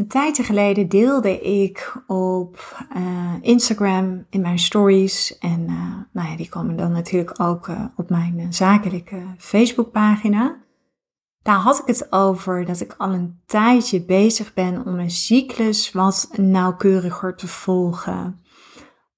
Een 0.00 0.08
tijdje 0.08 0.42
geleden 0.42 0.88
deelde 0.88 1.40
ik 1.40 2.02
op 2.06 2.76
uh, 2.96 3.34
Instagram 3.40 4.26
in 4.30 4.40
mijn 4.40 4.58
stories. 4.58 5.38
En 5.38 5.60
uh, 5.60 5.96
nou 6.12 6.28
ja, 6.28 6.36
die 6.36 6.48
komen 6.48 6.76
dan 6.76 6.92
natuurlijk 6.92 7.40
ook 7.40 7.66
uh, 7.66 7.84
op 7.96 8.10
mijn 8.10 8.52
zakelijke 8.52 9.22
Facebookpagina. 9.38 10.56
Daar 11.42 11.56
had 11.56 11.78
ik 11.78 11.86
het 11.86 12.12
over 12.12 12.64
dat 12.64 12.80
ik 12.80 12.94
al 12.98 13.12
een 13.12 13.40
tijdje 13.46 14.04
bezig 14.04 14.54
ben 14.54 14.86
om 14.86 14.94
mijn 14.94 15.10
cyclus 15.10 15.92
wat 15.92 16.28
nauwkeuriger 16.36 17.36
te 17.36 17.48
volgen. 17.48 18.40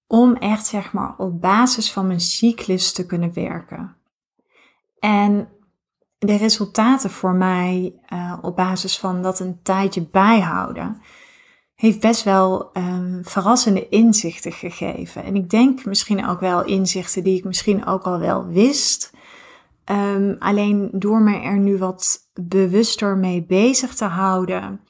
Om 0.06 0.36
echt 0.36 0.66
zeg 0.66 0.92
maar 0.92 1.14
op 1.16 1.40
basis 1.40 1.92
van 1.92 2.06
mijn 2.06 2.20
cyclus 2.20 2.92
te 2.92 3.06
kunnen 3.06 3.32
werken. 3.34 3.96
En 4.98 5.48
de 6.26 6.36
resultaten 6.36 7.10
voor 7.10 7.34
mij 7.34 7.94
uh, 8.12 8.38
op 8.42 8.56
basis 8.56 8.98
van 8.98 9.22
dat 9.22 9.40
een 9.40 9.60
tijdje 9.62 10.06
bijhouden, 10.06 11.00
heeft 11.74 12.00
best 12.00 12.22
wel 12.22 12.70
um, 12.76 13.20
verrassende 13.24 13.88
inzichten 13.88 14.52
gegeven. 14.52 15.24
En 15.24 15.36
ik 15.36 15.50
denk 15.50 15.84
misschien 15.84 16.26
ook 16.26 16.40
wel 16.40 16.64
inzichten 16.64 17.24
die 17.24 17.38
ik 17.38 17.44
misschien 17.44 17.86
ook 17.86 18.02
al 18.02 18.18
wel 18.18 18.46
wist. 18.46 19.12
Um, 19.84 20.36
alleen 20.38 20.90
door 20.92 21.20
me 21.20 21.40
er 21.40 21.58
nu 21.58 21.78
wat 21.78 22.30
bewuster 22.34 23.16
mee 23.16 23.44
bezig 23.44 23.94
te 23.94 24.04
houden, 24.04 24.80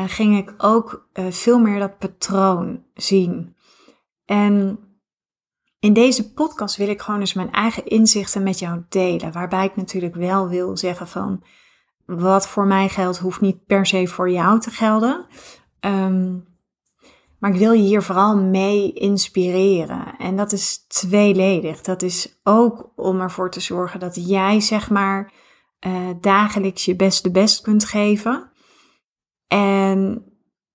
uh, 0.00 0.06
ging 0.08 0.38
ik 0.38 0.54
ook 0.58 1.08
uh, 1.12 1.24
veel 1.30 1.58
meer 1.58 1.78
dat 1.78 1.98
patroon 1.98 2.82
zien. 2.94 3.56
En 4.24 4.78
in 5.80 5.92
deze 5.92 6.32
podcast 6.32 6.76
wil 6.76 6.88
ik 6.88 7.00
gewoon 7.00 7.20
eens 7.20 7.34
mijn 7.34 7.52
eigen 7.52 7.86
inzichten 7.86 8.42
met 8.42 8.58
jou 8.58 8.82
delen. 8.88 9.32
Waarbij 9.32 9.64
ik 9.64 9.76
natuurlijk 9.76 10.14
wel 10.14 10.48
wil 10.48 10.76
zeggen 10.76 11.08
van 11.08 11.42
wat 12.06 12.48
voor 12.48 12.66
mij 12.66 12.88
geldt, 12.88 13.18
hoeft 13.18 13.40
niet 13.40 13.66
per 13.66 13.86
se 13.86 14.06
voor 14.06 14.30
jou 14.30 14.60
te 14.60 14.70
gelden. 14.70 15.26
Um, 15.80 16.46
maar 17.38 17.50
ik 17.50 17.58
wil 17.58 17.72
je 17.72 17.82
hier 17.82 18.02
vooral 18.02 18.36
mee 18.36 18.92
inspireren. 18.92 20.16
En 20.18 20.36
dat 20.36 20.52
is 20.52 20.86
tweeledig. 20.86 21.80
Dat 21.80 22.02
is 22.02 22.40
ook 22.42 22.92
om 22.96 23.20
ervoor 23.20 23.50
te 23.50 23.60
zorgen 23.60 24.00
dat 24.00 24.28
jij, 24.28 24.60
zeg 24.60 24.90
maar, 24.90 25.32
uh, 25.86 26.08
dagelijks 26.20 26.84
je 26.84 26.96
beste 26.96 27.30
best 27.30 27.60
kunt 27.60 27.84
geven. 27.84 28.50
En 29.48 30.24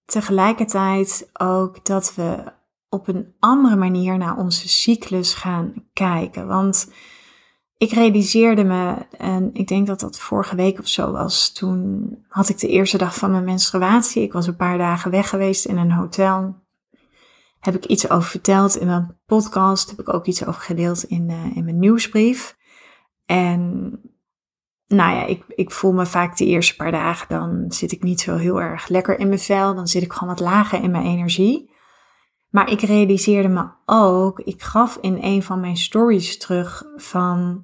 tegelijkertijd 0.05 1.29
ook 1.33 1.85
dat 1.85 2.15
we 2.15 2.51
op 2.93 3.07
een 3.07 3.33
andere 3.39 3.75
manier 3.75 4.17
naar 4.17 4.37
onze 4.37 4.69
cyclus 4.69 5.33
gaan 5.33 5.73
kijken. 5.93 6.47
Want 6.47 6.91
ik 7.77 7.91
realiseerde 7.91 8.63
me, 8.63 8.95
en 9.17 9.49
ik 9.53 9.67
denk 9.67 9.87
dat 9.87 9.99
dat 9.99 10.19
vorige 10.19 10.55
week 10.55 10.79
of 10.79 10.87
zo 10.87 11.11
was, 11.11 11.51
toen 11.53 12.09
had 12.27 12.49
ik 12.49 12.59
de 12.59 12.67
eerste 12.67 12.97
dag 12.97 13.15
van 13.15 13.31
mijn 13.31 13.43
menstruatie. 13.43 14.23
Ik 14.23 14.33
was 14.33 14.47
een 14.47 14.55
paar 14.55 14.77
dagen 14.77 15.11
weg 15.11 15.29
geweest 15.29 15.65
in 15.65 15.77
een 15.77 15.91
hotel. 15.91 16.55
Heb 17.59 17.75
ik 17.75 17.85
iets 17.85 18.09
over 18.09 18.29
verteld 18.29 18.75
in 18.75 18.87
mijn 18.87 19.17
podcast, 19.25 19.89
heb 19.89 19.99
ik 19.99 20.13
ook 20.13 20.25
iets 20.25 20.45
over 20.45 20.61
gedeeld 20.61 21.03
in, 21.03 21.29
uh, 21.29 21.55
in 21.55 21.63
mijn 21.63 21.79
nieuwsbrief. 21.79 22.57
En 23.25 23.91
nou 24.87 25.15
ja, 25.15 25.25
ik, 25.25 25.43
ik 25.47 25.71
voel 25.71 25.91
me 25.91 26.05
vaak 26.05 26.37
de 26.37 26.45
eerste 26.45 26.75
paar 26.75 26.91
dagen, 26.91 27.27
dan 27.29 27.65
zit 27.67 27.91
ik 27.91 28.03
niet 28.03 28.21
zo 28.21 28.35
heel 28.35 28.61
erg 28.61 28.87
lekker 28.87 29.19
in 29.19 29.27
mijn 29.27 29.39
vel. 29.39 29.75
Dan 29.75 29.87
zit 29.87 30.03
ik 30.03 30.13
gewoon 30.13 30.29
wat 30.29 30.39
lager 30.43 30.83
in 30.83 30.91
mijn 30.91 31.05
energie. 31.05 31.72
Maar 32.53 32.69
ik 32.71 32.81
realiseerde 32.81 33.47
me 33.47 33.67
ook, 33.85 34.39
ik 34.39 34.61
gaf 34.61 34.97
in 35.01 35.17
een 35.21 35.43
van 35.43 35.59
mijn 35.59 35.77
stories 35.77 36.37
terug 36.37 36.83
van, 36.95 37.63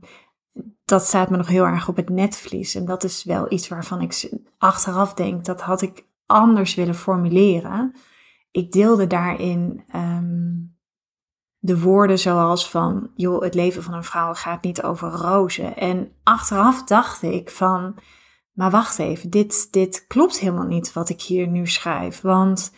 dat 0.85 1.03
staat 1.03 1.29
me 1.29 1.38
nog 1.38 1.47
heel 1.47 1.66
erg 1.66 1.88
op 1.88 1.95
het 1.95 2.09
netvlies. 2.09 2.75
En 2.75 2.85
dat 2.85 3.03
is 3.03 3.23
wel 3.23 3.51
iets 3.51 3.67
waarvan 3.67 4.01
ik 4.01 4.29
achteraf 4.57 5.13
denk, 5.13 5.45
dat 5.45 5.61
had 5.61 5.81
ik 5.81 6.05
anders 6.25 6.75
willen 6.75 6.95
formuleren. 6.95 7.95
Ik 8.51 8.72
deelde 8.72 9.07
daarin 9.07 9.83
um, 9.95 10.77
de 11.57 11.79
woorden 11.79 12.19
zoals 12.19 12.69
van, 12.69 13.11
joh, 13.16 13.41
het 13.41 13.53
leven 13.53 13.83
van 13.83 13.94
een 13.94 14.03
vrouw 14.03 14.33
gaat 14.33 14.63
niet 14.63 14.83
over 14.83 15.09
rozen. 15.09 15.77
En 15.77 16.11
achteraf 16.23 16.83
dacht 16.83 17.21
ik 17.21 17.50
van, 17.50 17.95
maar 18.51 18.71
wacht 18.71 19.00
even, 19.00 19.29
dit, 19.29 19.71
dit 19.71 20.06
klopt 20.07 20.39
helemaal 20.39 20.67
niet 20.67 20.94
wat 20.94 21.09
ik 21.09 21.21
hier 21.21 21.47
nu 21.47 21.67
schrijf. 21.67 22.21
Want 22.21 22.71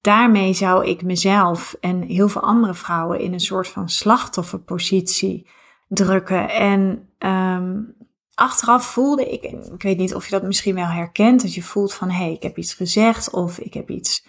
daarmee 0.00 0.52
zou 0.52 0.86
ik 0.86 1.02
mezelf 1.02 1.76
en 1.80 2.02
heel 2.02 2.28
veel 2.28 2.42
andere 2.42 2.74
vrouwen 2.74 3.20
in 3.20 3.32
een 3.32 3.40
soort 3.40 3.68
van 3.68 3.88
slachtofferpositie 3.88 5.46
drukken. 5.88 6.50
En 6.50 7.08
um, 7.18 7.94
achteraf 8.34 8.84
voelde 8.84 9.30
ik, 9.30 9.42
ik 9.72 9.82
weet 9.82 9.98
niet 9.98 10.14
of 10.14 10.24
je 10.24 10.30
dat 10.30 10.42
misschien 10.42 10.74
wel 10.74 10.86
herkent, 10.86 11.42
dat 11.42 11.54
je 11.54 11.62
voelt 11.62 11.94
van 11.94 12.10
hé, 12.10 12.24
hey, 12.24 12.32
ik 12.32 12.42
heb 12.42 12.56
iets 12.56 12.74
gezegd 12.74 13.30
of 13.30 13.58
ik 13.58 13.74
heb 13.74 13.90
iets 13.90 14.26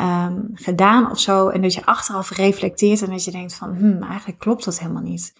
um, 0.00 0.50
gedaan 0.54 1.10
of 1.10 1.18
zo. 1.18 1.48
En 1.48 1.62
dat 1.62 1.74
je 1.74 1.86
achteraf 1.86 2.30
reflecteert 2.30 3.02
en 3.02 3.10
dat 3.10 3.24
je 3.24 3.30
denkt 3.30 3.54
van 3.54 3.76
hmm, 3.76 4.02
eigenlijk 4.02 4.38
klopt 4.38 4.64
dat 4.64 4.78
helemaal 4.78 5.02
niet. 5.02 5.34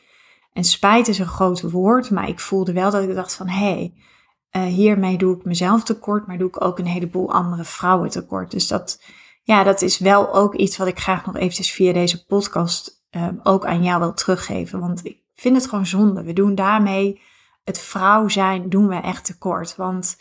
En 0.52 0.64
spijt 0.64 1.08
is 1.08 1.18
een 1.18 1.26
groot 1.26 1.60
woord, 1.70 2.10
maar 2.10 2.28
ik 2.28 2.40
voelde 2.40 2.72
wel 2.72 2.90
dat 2.90 3.02
ik 3.02 3.14
dacht 3.14 3.34
van 3.34 3.48
hé, 3.48 3.72
hey, 3.72 3.92
uh, 4.52 4.74
hiermee 4.74 5.18
doe 5.18 5.36
ik 5.36 5.44
mezelf 5.44 5.82
tekort, 5.82 6.26
maar 6.26 6.38
doe 6.38 6.48
ik 6.48 6.64
ook 6.64 6.78
een 6.78 6.86
heleboel 6.86 7.32
andere 7.32 7.64
vrouwen 7.64 8.10
tekort. 8.10 8.50
Dus 8.50 8.68
dat 8.68 9.02
ja, 9.50 9.62
dat 9.62 9.82
is 9.82 9.98
wel 9.98 10.34
ook 10.34 10.54
iets 10.54 10.76
wat 10.76 10.86
ik 10.86 10.98
graag 10.98 11.26
nog 11.26 11.36
eventjes 11.36 11.72
via 11.72 11.92
deze 11.92 12.26
podcast 12.26 13.04
um, 13.10 13.40
ook 13.42 13.66
aan 13.66 13.82
jou 13.82 14.00
wil 14.00 14.14
teruggeven. 14.14 14.80
Want 14.80 15.04
ik 15.04 15.18
vind 15.34 15.56
het 15.56 15.68
gewoon 15.68 15.86
zonde. 15.86 16.22
We 16.22 16.32
doen 16.32 16.54
daarmee 16.54 17.20
het 17.64 17.78
vrouw 17.78 18.28
zijn, 18.28 18.68
doen 18.68 18.88
we 18.88 18.94
echt 18.94 19.24
tekort. 19.24 19.76
Want 19.76 20.16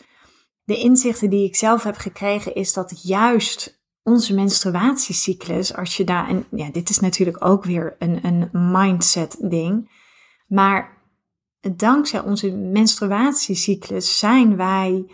de 0.64 0.76
inzichten 0.76 1.30
die 1.30 1.44
ik 1.44 1.56
zelf 1.56 1.82
heb 1.82 1.96
gekregen 1.96 2.54
is 2.54 2.72
dat 2.72 3.02
juist 3.02 3.82
onze 4.02 4.34
menstruatiecyclus, 4.34 5.74
als 5.76 5.96
je 5.96 6.04
daar, 6.04 6.28
en 6.28 6.46
ja, 6.50 6.70
dit 6.70 6.90
is 6.90 6.98
natuurlijk 6.98 7.44
ook 7.44 7.64
weer 7.64 7.96
een, 7.98 8.24
een 8.24 8.48
mindset 8.52 9.36
ding, 9.40 9.90
maar 10.46 10.98
dankzij 11.76 12.20
onze 12.20 12.50
menstruatiecyclus 12.50 14.18
zijn 14.18 14.56
wij 14.56 15.10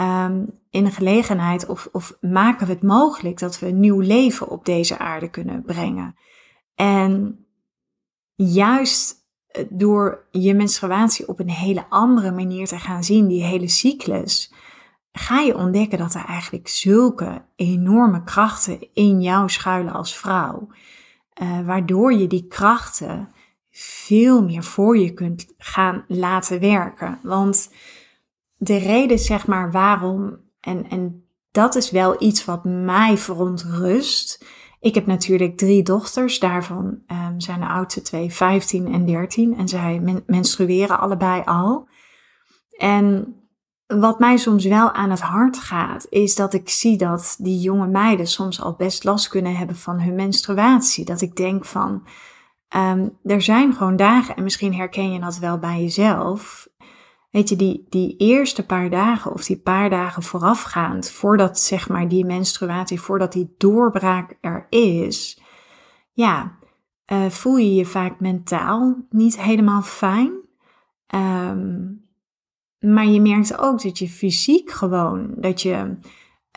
um, 0.00 0.58
in 0.70 0.84
een 0.84 0.92
gelegenheid 0.92 1.66
of, 1.66 1.88
of 1.92 2.16
maken 2.20 2.66
we 2.66 2.72
het 2.72 2.82
mogelijk 2.82 3.38
dat 3.38 3.58
we 3.58 3.66
een 3.66 3.80
nieuw 3.80 4.00
leven 4.00 4.48
op 4.48 4.64
deze 4.64 4.98
aarde 4.98 5.30
kunnen 5.30 5.62
brengen. 5.62 6.14
En 6.74 7.44
juist 8.34 9.14
eh, 9.46 9.64
door 9.70 10.26
je 10.30 10.54
menstruatie 10.54 11.28
op 11.28 11.40
een 11.40 11.50
hele 11.50 11.86
andere 11.88 12.30
manier 12.30 12.66
te 12.66 12.78
gaan 12.78 13.04
zien, 13.04 13.28
die 13.28 13.44
hele 13.44 13.68
cyclus, 13.68 14.52
ga 15.12 15.40
je 15.40 15.56
ontdekken 15.56 15.98
dat 15.98 16.14
er 16.14 16.24
eigenlijk 16.24 16.68
zulke 16.68 17.44
enorme 17.56 18.24
krachten 18.24 18.88
in 18.92 19.22
jou 19.22 19.50
schuilen 19.50 19.92
als 19.92 20.16
vrouw. 20.16 20.68
Uh, 21.42 21.66
waardoor 21.66 22.12
je 22.12 22.26
die 22.26 22.46
krachten 22.46 23.28
veel 23.70 24.42
meer 24.42 24.62
voor 24.62 24.98
je 24.98 25.14
kunt 25.14 25.54
gaan 25.58 26.04
laten 26.08 26.60
werken. 26.60 27.18
Want 27.22 27.70
de 28.56 28.76
reden, 28.76 29.18
zeg 29.18 29.46
maar, 29.46 29.70
waarom, 29.70 30.36
en, 30.60 30.88
en 30.88 31.28
dat 31.50 31.74
is 31.74 31.90
wel 31.90 32.22
iets 32.22 32.44
wat 32.44 32.64
mij 32.64 33.18
verontrust. 33.18 34.44
Ik 34.80 34.94
heb 34.94 35.06
natuurlijk 35.06 35.56
drie 35.56 35.82
dochters, 35.82 36.38
daarvan 36.38 36.98
um, 37.06 37.40
zijn 37.40 37.60
de 37.60 37.66
oudste 37.66 38.02
twee 38.02 38.32
15 38.32 38.92
en 38.92 39.06
13 39.06 39.56
en 39.56 39.68
zij 39.68 40.22
menstrueren 40.26 41.00
allebei 41.00 41.42
al. 41.44 41.88
En 42.78 43.34
wat 43.86 44.18
mij 44.18 44.36
soms 44.36 44.64
wel 44.64 44.92
aan 44.92 45.10
het 45.10 45.20
hart 45.20 45.58
gaat, 45.58 46.06
is 46.10 46.34
dat 46.34 46.54
ik 46.54 46.68
zie 46.68 46.96
dat 46.96 47.36
die 47.38 47.60
jonge 47.60 47.86
meiden 47.86 48.26
soms 48.26 48.60
al 48.60 48.74
best 48.74 49.04
last 49.04 49.28
kunnen 49.28 49.56
hebben 49.56 49.76
van 49.76 50.00
hun 50.00 50.14
menstruatie. 50.14 51.04
Dat 51.04 51.20
ik 51.20 51.36
denk 51.36 51.64
van, 51.64 52.06
um, 52.76 53.18
er 53.24 53.42
zijn 53.42 53.74
gewoon 53.74 53.96
dagen, 53.96 54.36
en 54.36 54.42
misschien 54.42 54.74
herken 54.74 55.12
je 55.12 55.20
dat 55.20 55.38
wel 55.38 55.58
bij 55.58 55.80
jezelf, 55.80 56.68
Weet 57.34 57.48
je, 57.48 57.56
die, 57.56 57.86
die 57.88 58.16
eerste 58.16 58.66
paar 58.66 58.90
dagen 58.90 59.32
of 59.32 59.44
die 59.44 59.58
paar 59.58 59.90
dagen 59.90 60.22
voorafgaand, 60.22 61.10
voordat 61.10 61.60
zeg 61.60 61.88
maar 61.88 62.08
die 62.08 62.24
menstruatie, 62.24 63.00
voordat 63.00 63.32
die 63.32 63.54
doorbraak 63.58 64.36
er 64.40 64.66
is, 64.68 65.40
ja, 66.12 66.58
uh, 67.12 67.26
voel 67.26 67.56
je 67.56 67.74
je 67.74 67.86
vaak 67.86 68.20
mentaal 68.20 69.06
niet 69.10 69.40
helemaal 69.40 69.82
fijn. 69.82 70.32
Um, 71.14 72.04
maar 72.78 73.06
je 73.06 73.20
merkt 73.20 73.58
ook 73.58 73.82
dat 73.82 73.98
je 73.98 74.08
fysiek 74.08 74.70
gewoon, 74.70 75.34
dat 75.36 75.62
je 75.62 75.96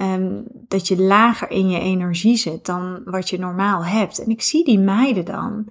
um, 0.02 0.44
dat 0.68 0.88
je 0.88 1.02
lager 1.02 1.52
in 1.52 1.70
je 1.70 1.80
energie 1.80 2.38
zit 2.38 2.66
dan 2.66 3.02
wat 3.06 3.30
je 3.30 3.40
normaal 3.40 3.86
hebt. 3.86 4.24
En 4.24 4.30
ik 4.30 4.42
zie 4.42 4.66
die 4.66 4.80
meiden 4.80 5.26
dan. 5.26 5.68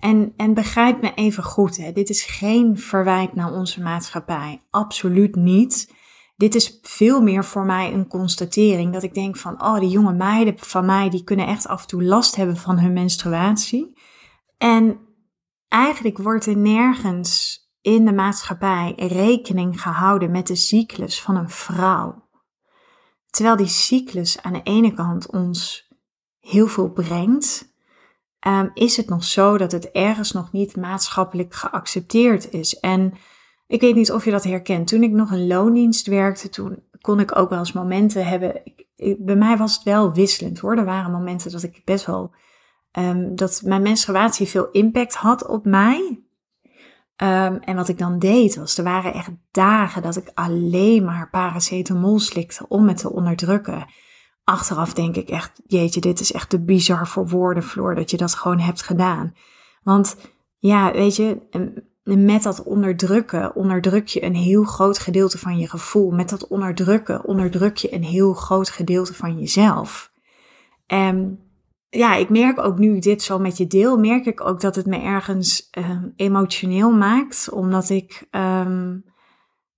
En, 0.00 0.32
en 0.36 0.54
begrijp 0.54 1.02
me 1.02 1.14
even 1.14 1.42
goed, 1.42 1.76
hè. 1.76 1.92
dit 1.92 2.08
is 2.08 2.22
geen 2.22 2.78
verwijt 2.78 3.34
naar 3.34 3.52
onze 3.52 3.82
maatschappij. 3.82 4.62
Absoluut 4.70 5.34
niet. 5.34 5.94
Dit 6.36 6.54
is 6.54 6.78
veel 6.82 7.20
meer 7.20 7.44
voor 7.44 7.64
mij 7.64 7.92
een 7.92 8.06
constatering 8.06 8.92
dat 8.92 9.02
ik 9.02 9.14
denk 9.14 9.36
van, 9.36 9.62
oh, 9.62 9.78
die 9.78 9.88
jonge 9.88 10.12
meiden 10.12 10.58
van 10.58 10.86
mij, 10.86 11.10
die 11.10 11.24
kunnen 11.24 11.46
echt 11.46 11.66
af 11.66 11.80
en 11.80 11.86
toe 11.86 12.02
last 12.02 12.36
hebben 12.36 12.56
van 12.56 12.78
hun 12.78 12.92
menstruatie. 12.92 13.98
En 14.58 15.00
eigenlijk 15.68 16.18
wordt 16.18 16.46
er 16.46 16.56
nergens 16.56 17.58
in 17.80 18.04
de 18.04 18.12
maatschappij 18.12 18.92
rekening 18.96 19.82
gehouden 19.82 20.30
met 20.30 20.46
de 20.46 20.56
cyclus 20.56 21.22
van 21.22 21.36
een 21.36 21.50
vrouw. 21.50 22.28
Terwijl 23.26 23.56
die 23.56 23.66
cyclus 23.66 24.42
aan 24.42 24.52
de 24.52 24.62
ene 24.62 24.94
kant 24.94 25.30
ons 25.30 25.88
heel 26.38 26.66
veel 26.66 26.90
brengt, 26.92 27.69
um, 28.46 28.70
is 28.74 28.96
het 28.96 29.08
nog 29.08 29.24
zo 29.24 29.58
dat 29.58 29.72
het 29.72 29.90
ergens 29.90 30.32
nog 30.32 30.52
niet 30.52 30.76
maatschappelijk 30.76 31.54
geaccepteerd 31.54 32.50
is. 32.52 32.78
En 32.78 33.12
ik 33.66 33.80
weet 33.80 33.94
niet 33.94 34.12
of 34.12 34.24
je 34.24 34.30
dat 34.30 34.44
herkent. 34.44 34.88
Toen 34.88 35.02
ik 35.02 35.10
nog 35.10 35.30
een 35.30 35.46
loondienst 35.46 36.06
werkte, 36.06 36.48
toen 36.48 36.82
kon 37.00 37.20
ik 37.20 37.36
ook 37.36 37.50
wel 37.50 37.58
eens 37.58 37.72
momenten 37.72 38.26
hebben. 38.26 38.60
Ik, 38.96 39.16
bij 39.18 39.36
mij 39.36 39.56
was 39.56 39.74
het 39.74 39.82
wel 39.82 40.12
wisselend 40.12 40.58
hoor. 40.58 40.76
Er 40.76 40.84
waren 40.84 41.12
momenten 41.12 41.52
dat 41.52 41.62
ik 41.62 41.82
best 41.84 42.06
wel. 42.06 42.34
Um, 42.98 43.36
dat 43.36 43.62
mijn 43.64 43.82
menstruatie 43.82 44.46
veel 44.46 44.70
impact 44.70 45.14
had 45.14 45.46
op 45.46 45.64
mij. 45.64 46.20
Um, 47.16 47.58
en 47.60 47.76
wat 47.76 47.88
ik 47.88 47.98
dan 47.98 48.18
deed 48.18 48.56
was, 48.56 48.78
er 48.78 48.84
waren 48.84 49.14
echt 49.14 49.30
dagen 49.50 50.02
dat 50.02 50.16
ik 50.16 50.30
alleen 50.34 51.04
maar 51.04 51.30
paracetamol 51.30 52.18
slikte 52.18 52.68
om 52.68 52.88
het 52.88 52.96
te 52.96 53.12
onderdrukken. 53.12 53.86
Achteraf 54.50 54.92
denk 54.92 55.16
ik 55.16 55.28
echt, 55.28 55.60
jeetje, 55.66 56.00
dit 56.00 56.20
is 56.20 56.32
echt 56.32 56.50
te 56.50 56.60
bizar 56.60 57.08
voor 57.08 57.28
woorden, 57.28 57.62
Floor, 57.62 57.94
dat 57.94 58.10
je 58.10 58.16
dat 58.16 58.34
gewoon 58.34 58.58
hebt 58.58 58.82
gedaan. 58.82 59.34
Want 59.82 60.16
ja, 60.58 60.92
weet 60.92 61.16
je, 61.16 61.38
met 62.02 62.42
dat 62.42 62.62
onderdrukken 62.62 63.54
onderdruk 63.54 64.06
je 64.06 64.24
een 64.24 64.34
heel 64.34 64.64
groot 64.64 64.98
gedeelte 64.98 65.38
van 65.38 65.58
je 65.58 65.68
gevoel. 65.68 66.10
Met 66.10 66.28
dat 66.28 66.48
onderdrukken 66.48 67.24
onderdruk 67.24 67.76
je 67.76 67.94
een 67.94 68.04
heel 68.04 68.32
groot 68.32 68.68
gedeelte 68.70 69.14
van 69.14 69.38
jezelf. 69.38 70.12
En 70.86 71.38
ja, 71.88 72.14
ik 72.14 72.28
merk 72.28 72.58
ook 72.58 72.78
nu 72.78 72.98
dit 72.98 73.22
zo 73.22 73.38
met 73.38 73.56
je 73.56 73.66
deel, 73.66 73.98
merk 73.98 74.26
ik 74.26 74.40
ook 74.40 74.60
dat 74.60 74.76
het 74.76 74.86
me 74.86 74.98
ergens 74.98 75.68
uh, 75.78 76.02
emotioneel 76.16 76.90
maakt. 76.90 77.50
Omdat 77.50 77.88
ik, 77.88 78.28
um, 78.30 79.04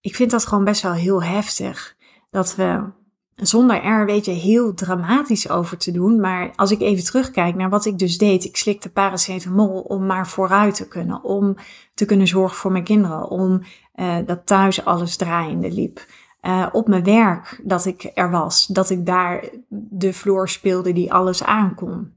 ik 0.01 0.15
vind 0.15 0.31
dat 0.31 0.47
gewoon 0.47 0.65
best 0.65 0.83
wel 0.83 0.93
heel 0.93 1.23
heftig. 1.23 1.97
Dat 2.31 2.55
we 2.55 3.01
zonder 3.47 3.83
er, 3.83 4.07
weet 4.07 4.25
je, 4.25 4.31
heel 4.31 4.75
dramatisch 4.75 5.49
over 5.49 5.77
te 5.77 5.93
doen. 5.93 6.21
Maar 6.21 6.53
als 6.57 6.71
ik 6.71 6.81
even 6.81 7.05
terugkijk 7.05 7.55
naar 7.55 7.71
wat 7.71 7.85
ik 7.85 7.99
dus 7.99 8.19
deed. 8.19 8.45
Ik 8.45 8.57
slikte 8.57 8.91
paracetamol 8.91 9.81
om 9.81 10.07
maar 10.07 10.29
vooruit 10.29 10.75
te 10.75 10.89
kunnen. 10.89 11.25
Om 11.25 11.57
te 11.95 12.05
kunnen 12.05 12.27
zorgen 12.27 12.57
voor 12.57 12.73
mijn 12.73 12.85
kinderen. 12.85 13.29
Om 13.29 13.63
uh, 13.95 14.17
dat 14.27 14.47
thuis 14.47 14.85
alles 14.85 15.17
draaiende 15.17 15.71
liep. 15.71 16.07
Uh, 16.43 16.67
op 16.73 16.89
mijn 16.89 17.05
werk 17.05 17.61
dat 17.65 17.85
ik 17.85 18.11
er 18.15 18.31
was. 18.31 18.67
Dat 18.67 18.91
ik 18.91 19.07
daar 19.07 19.49
de 19.69 20.13
vloer 20.13 20.49
speelde 20.49 20.93
die 20.93 21.13
alles 21.13 21.45
aankon. 21.45 22.17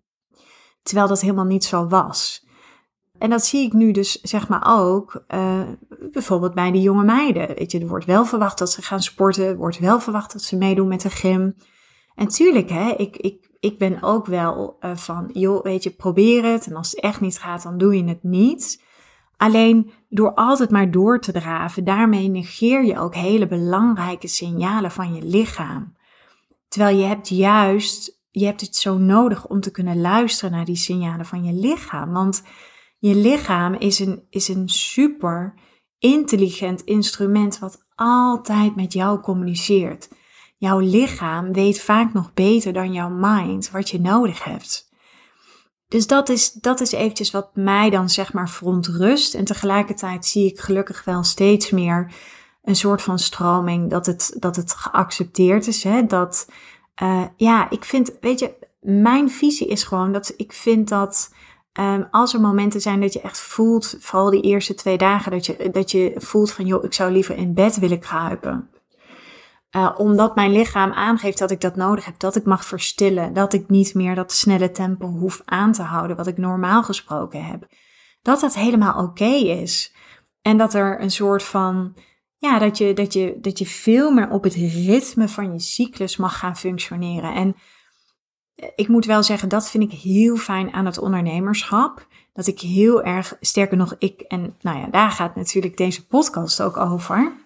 Terwijl 0.83 1.07
dat 1.07 1.21
helemaal 1.21 1.45
niet 1.45 1.65
zo 1.65 1.87
was. 1.87 2.44
En 3.17 3.29
dat 3.29 3.45
zie 3.45 3.65
ik 3.65 3.73
nu 3.73 3.91
dus 3.91 4.21
zeg 4.21 4.47
maar 4.47 4.63
ook 4.65 5.23
uh, 5.27 5.61
bijvoorbeeld 6.11 6.53
bij 6.53 6.71
die 6.71 6.81
jonge 6.81 7.03
meiden. 7.03 7.47
Weet 7.47 7.71
je, 7.71 7.79
er 7.79 7.87
wordt 7.87 8.05
wel 8.05 8.25
verwacht 8.25 8.57
dat 8.57 8.71
ze 8.71 8.81
gaan 8.81 9.01
sporten. 9.01 9.45
Er 9.45 9.57
wordt 9.57 9.79
wel 9.79 9.99
verwacht 9.99 10.33
dat 10.33 10.41
ze 10.41 10.57
meedoen 10.57 10.87
met 10.87 11.01
de 11.01 11.09
gym. 11.09 11.55
En 12.15 12.27
tuurlijk, 12.27 12.69
hè, 12.69 12.89
ik, 12.89 13.17
ik, 13.17 13.49
ik 13.59 13.77
ben 13.77 14.03
ook 14.03 14.25
wel 14.25 14.77
uh, 14.79 14.95
van, 14.95 15.29
joh, 15.33 15.63
weet 15.63 15.83
je, 15.83 15.89
probeer 15.89 16.43
het. 16.43 16.65
En 16.65 16.75
als 16.75 16.91
het 16.91 16.99
echt 16.99 17.21
niet 17.21 17.39
gaat, 17.39 17.63
dan 17.63 17.77
doe 17.77 17.95
je 17.97 18.03
het 18.03 18.23
niet. 18.23 18.83
Alleen 19.37 19.91
door 20.09 20.33
altijd 20.33 20.69
maar 20.69 20.91
door 20.91 21.19
te 21.19 21.31
draven, 21.31 21.83
daarmee 21.83 22.27
negeer 22.27 22.85
je 22.85 22.99
ook 22.99 23.15
hele 23.15 23.47
belangrijke 23.47 24.27
signalen 24.27 24.91
van 24.91 25.13
je 25.13 25.23
lichaam. 25.23 25.93
Terwijl 26.67 26.97
je 26.97 27.03
hebt 27.03 27.29
juist, 27.29 28.19
je 28.31 28.45
hebt 28.45 28.61
het 28.61 28.75
zo 28.75 28.97
nodig 28.97 29.47
om 29.47 29.59
te 29.59 29.71
kunnen 29.71 30.01
luisteren 30.01 30.51
naar 30.51 30.65
die 30.65 30.75
signalen 30.75 31.25
van 31.25 31.43
je 31.43 31.53
lichaam. 31.53 32.11
Want 32.13 32.43
je 33.07 33.15
lichaam 33.15 33.73
is 33.73 33.99
een, 33.99 34.23
is 34.29 34.47
een 34.47 34.69
super 34.69 35.53
intelligent 35.99 36.81
instrument 36.81 37.59
wat 37.59 37.85
altijd 37.95 38.75
met 38.75 38.93
jou 38.93 39.19
communiceert. 39.19 40.09
Jouw 40.57 40.79
lichaam 40.79 41.53
weet 41.53 41.81
vaak 41.81 42.13
nog 42.13 42.33
beter 42.33 42.73
dan 42.73 42.93
jouw 42.93 43.09
mind 43.09 43.71
wat 43.71 43.89
je 43.89 43.99
nodig 43.99 44.43
hebt. 44.43 44.89
Dus 45.87 46.07
dat 46.07 46.29
is, 46.29 46.51
dat 46.51 46.81
is 46.81 46.91
eventjes 46.91 47.31
wat 47.31 47.55
mij 47.55 47.89
dan 47.89 48.09
zeg 48.09 48.33
maar 48.33 48.49
verontrust. 48.49 49.33
En 49.33 49.45
tegelijkertijd 49.45 50.25
zie 50.25 50.45
ik 50.45 50.59
gelukkig 50.59 51.03
wel 51.03 51.23
steeds 51.23 51.69
meer 51.69 52.13
een 52.63 52.75
soort 52.75 53.01
van 53.01 53.19
stroming 53.19 53.89
dat 53.89 54.05
het, 54.05 54.35
dat 54.39 54.55
het 54.55 54.71
geaccepteerd 54.71 55.67
is. 55.67 55.83
Hè? 55.83 56.05
Dat, 56.05 56.49
uh, 57.03 57.25
ja, 57.35 57.69
ik 57.69 57.85
vind, 57.85 58.11
weet 58.21 58.39
je, 58.39 58.55
mijn 58.81 59.29
visie 59.29 59.67
is 59.67 59.83
gewoon 59.83 60.11
dat 60.11 60.33
ik 60.37 60.53
vind 60.53 60.89
dat 60.89 61.29
um, 61.79 62.07
als 62.11 62.33
er 62.33 62.41
momenten 62.41 62.81
zijn 62.81 63.01
dat 63.01 63.13
je 63.13 63.21
echt 63.21 63.39
voelt, 63.39 63.97
vooral 63.99 64.29
die 64.29 64.41
eerste 64.41 64.73
twee 64.73 64.97
dagen, 64.97 65.31
dat 65.31 65.45
je, 65.45 65.69
dat 65.71 65.91
je 65.91 66.13
voelt 66.15 66.51
van 66.51 66.65
joh, 66.65 66.83
ik 66.83 66.93
zou 66.93 67.11
liever 67.11 67.35
in 67.35 67.53
bed 67.53 67.79
willen 67.79 67.99
kruipen. 67.99 68.69
Uh, 69.75 69.91
omdat 69.97 70.35
mijn 70.35 70.51
lichaam 70.51 70.91
aangeeft 70.91 71.37
dat 71.37 71.51
ik 71.51 71.61
dat 71.61 71.75
nodig 71.75 72.05
heb, 72.05 72.19
dat 72.19 72.35
ik 72.35 72.45
mag 72.45 72.65
verstillen, 72.65 73.33
dat 73.33 73.53
ik 73.53 73.69
niet 73.69 73.93
meer 73.93 74.15
dat 74.15 74.31
snelle 74.31 74.71
tempo 74.71 75.07
hoef 75.07 75.41
aan 75.45 75.71
te 75.71 75.81
houden, 75.81 76.15
wat 76.15 76.27
ik 76.27 76.37
normaal 76.37 76.83
gesproken 76.83 77.45
heb. 77.45 77.67
Dat 78.21 78.39
dat 78.39 78.55
helemaal 78.55 79.03
oké 79.03 79.33
is. 79.33 79.95
En 80.41 80.57
dat 80.57 80.73
er 80.73 81.01
een 81.01 81.11
soort 81.11 81.43
van, 81.43 81.95
ja, 82.37 82.59
dat 82.59 82.77
je, 82.77 82.93
dat, 82.93 83.13
je, 83.13 83.37
dat 83.41 83.59
je 83.59 83.65
veel 83.65 84.11
meer 84.11 84.29
op 84.29 84.43
het 84.43 84.53
ritme 84.53 85.27
van 85.27 85.53
je 85.53 85.59
cyclus 85.59 86.17
mag 86.17 86.39
gaan 86.39 86.57
functioneren. 86.57 87.33
En 87.33 87.55
ik 88.75 88.87
moet 88.87 89.05
wel 89.05 89.23
zeggen, 89.23 89.49
dat 89.49 89.69
vind 89.69 89.83
ik 89.93 89.99
heel 89.99 90.35
fijn 90.35 90.73
aan 90.73 90.85
het 90.85 90.97
ondernemerschap. 90.97 92.07
Dat 92.33 92.47
ik 92.47 92.59
heel 92.59 93.03
erg, 93.03 93.37
sterker 93.39 93.77
nog, 93.77 93.95
ik, 93.99 94.21
en 94.21 94.55
nou 94.61 94.79
ja, 94.79 94.87
daar 94.87 95.11
gaat 95.11 95.35
natuurlijk 95.35 95.77
deze 95.77 96.07
podcast 96.07 96.61
ook 96.61 96.77
over. 96.77 97.43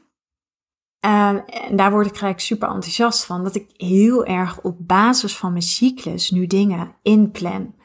Uh, 1.06 1.30
en 1.68 1.76
daar 1.76 1.92
word 1.92 2.08
ik 2.08 2.18
gelijk 2.18 2.40
super 2.40 2.68
enthousiast 2.68 3.26
van. 3.26 3.44
Dat 3.44 3.56
ik 3.56 3.70
heel 3.78 4.26
erg 4.26 4.62
op 4.62 4.76
basis 4.80 5.38
van 5.38 5.52
mijn 5.52 5.64
cyclus 5.64 6.32
nu 6.32 6.48
dingen 6.48 6.96
inplan. 7.02 7.76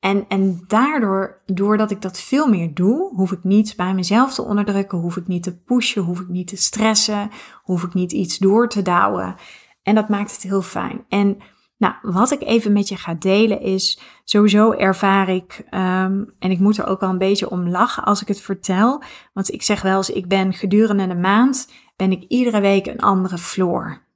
En, 0.00 0.24
en 0.28 0.64
daardoor, 0.66 1.42
doordat 1.46 1.90
ik 1.90 2.02
dat 2.02 2.20
veel 2.20 2.48
meer 2.48 2.74
doe, 2.74 3.14
hoef 3.14 3.32
ik 3.32 3.44
niets 3.44 3.74
bij 3.74 3.94
mezelf 3.94 4.34
te 4.34 4.42
onderdrukken, 4.42 4.98
hoef 4.98 5.16
ik 5.16 5.26
niet 5.26 5.42
te 5.42 5.58
pushen, 5.58 6.02
hoef 6.02 6.20
ik 6.20 6.28
niet 6.28 6.48
te 6.48 6.56
stressen, 6.56 7.30
hoef 7.62 7.82
ik 7.82 7.94
niet 7.94 8.12
iets 8.12 8.38
door 8.38 8.68
te 8.68 8.82
douwen. 8.82 9.34
En 9.82 9.94
dat 9.94 10.08
maakt 10.08 10.32
het 10.32 10.42
heel 10.42 10.62
fijn. 10.62 11.04
En 11.08 11.38
nou, 11.78 11.94
wat 12.02 12.30
ik 12.30 12.42
even 12.42 12.72
met 12.72 12.88
je 12.88 12.96
ga 12.96 13.14
delen 13.14 13.60
is, 13.60 14.00
sowieso 14.24 14.72
ervaar 14.72 15.28
ik, 15.28 15.64
um, 15.70 16.34
en 16.38 16.50
ik 16.50 16.58
moet 16.58 16.78
er 16.78 16.86
ook 16.86 17.00
wel 17.00 17.10
een 17.10 17.18
beetje 17.18 17.50
om 17.50 17.68
lachen 17.68 18.04
als 18.04 18.22
ik 18.22 18.28
het 18.28 18.40
vertel, 18.40 19.02
want 19.32 19.52
ik 19.52 19.62
zeg 19.62 19.82
wel 19.82 19.96
eens, 19.96 20.10
ik 20.10 20.28
ben 20.28 20.52
gedurende 20.52 21.02
een 21.02 21.20
maand, 21.20 21.72
ben 21.96 22.12
ik 22.12 22.24
iedere 22.28 22.60
week 22.60 22.86
een 22.86 23.00
andere 23.00 23.38
floor. 23.38 24.06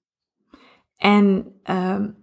En 0.96 1.46
um, 1.64 2.16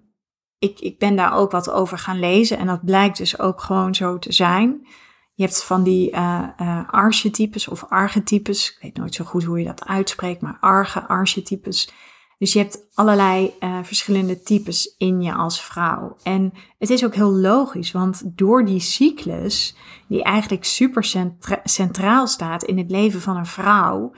ik, 0.60 0.79
ik 0.79 1.00
ben 1.00 1.15
daar 1.15 1.34
ook 1.34 1.51
wat 1.51 1.72
over 1.72 1.98
gaan 1.98 2.19
lezen 2.19 2.58
en 2.58 2.67
dat 2.67 2.86
blijkt 2.86 3.17
dus 3.17 3.39
ook 3.39 3.62
gewoon 3.62 3.96
zo 3.96 4.19
te 4.19 4.34
zijn. 4.34 4.88
Je 5.34 5.43
hebt 5.43 5.63
van 5.63 5.84
die 5.84 6.12
uh, 6.12 6.48
uh, 6.62 6.89
archetypes 6.89 7.67
of 7.67 7.84
archetypes, 7.84 8.72
ik 8.72 8.77
weet 8.81 8.98
nooit 8.98 9.13
zo 9.15 9.25
goed 9.25 9.43
hoe 9.43 9.60
je 9.60 9.65
dat 9.65 9.86
uitspreekt, 9.86 10.41
maar 10.41 10.58
arge 10.60 11.08
archetypes 11.08 11.91
dus 12.39 12.53
je 12.53 12.60
hebt 12.60 12.88
allerlei 12.93 13.53
uh, 13.60 13.77
verschillende 13.84 14.41
types 14.41 14.96
in 14.98 15.22
je 15.22 15.34
als 15.34 15.62
vrouw. 15.62 16.15
En 16.24 16.53
het 16.77 16.89
is 16.89 17.05
ook 17.05 17.15
heel 17.15 17.31
logisch, 17.31 17.91
want 17.91 18.22
door 18.25 18.65
die 18.65 18.79
cyclus, 18.79 19.75
die 20.08 20.24
eigenlijk 20.24 20.63
super 20.63 21.29
centraal 21.63 22.27
staat 22.27 22.63
in 22.63 22.77
het 22.77 22.91
leven 22.91 23.22
van 23.22 23.38
een 23.38 23.46
vrouw, 23.46 24.12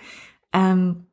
um, 0.50 1.10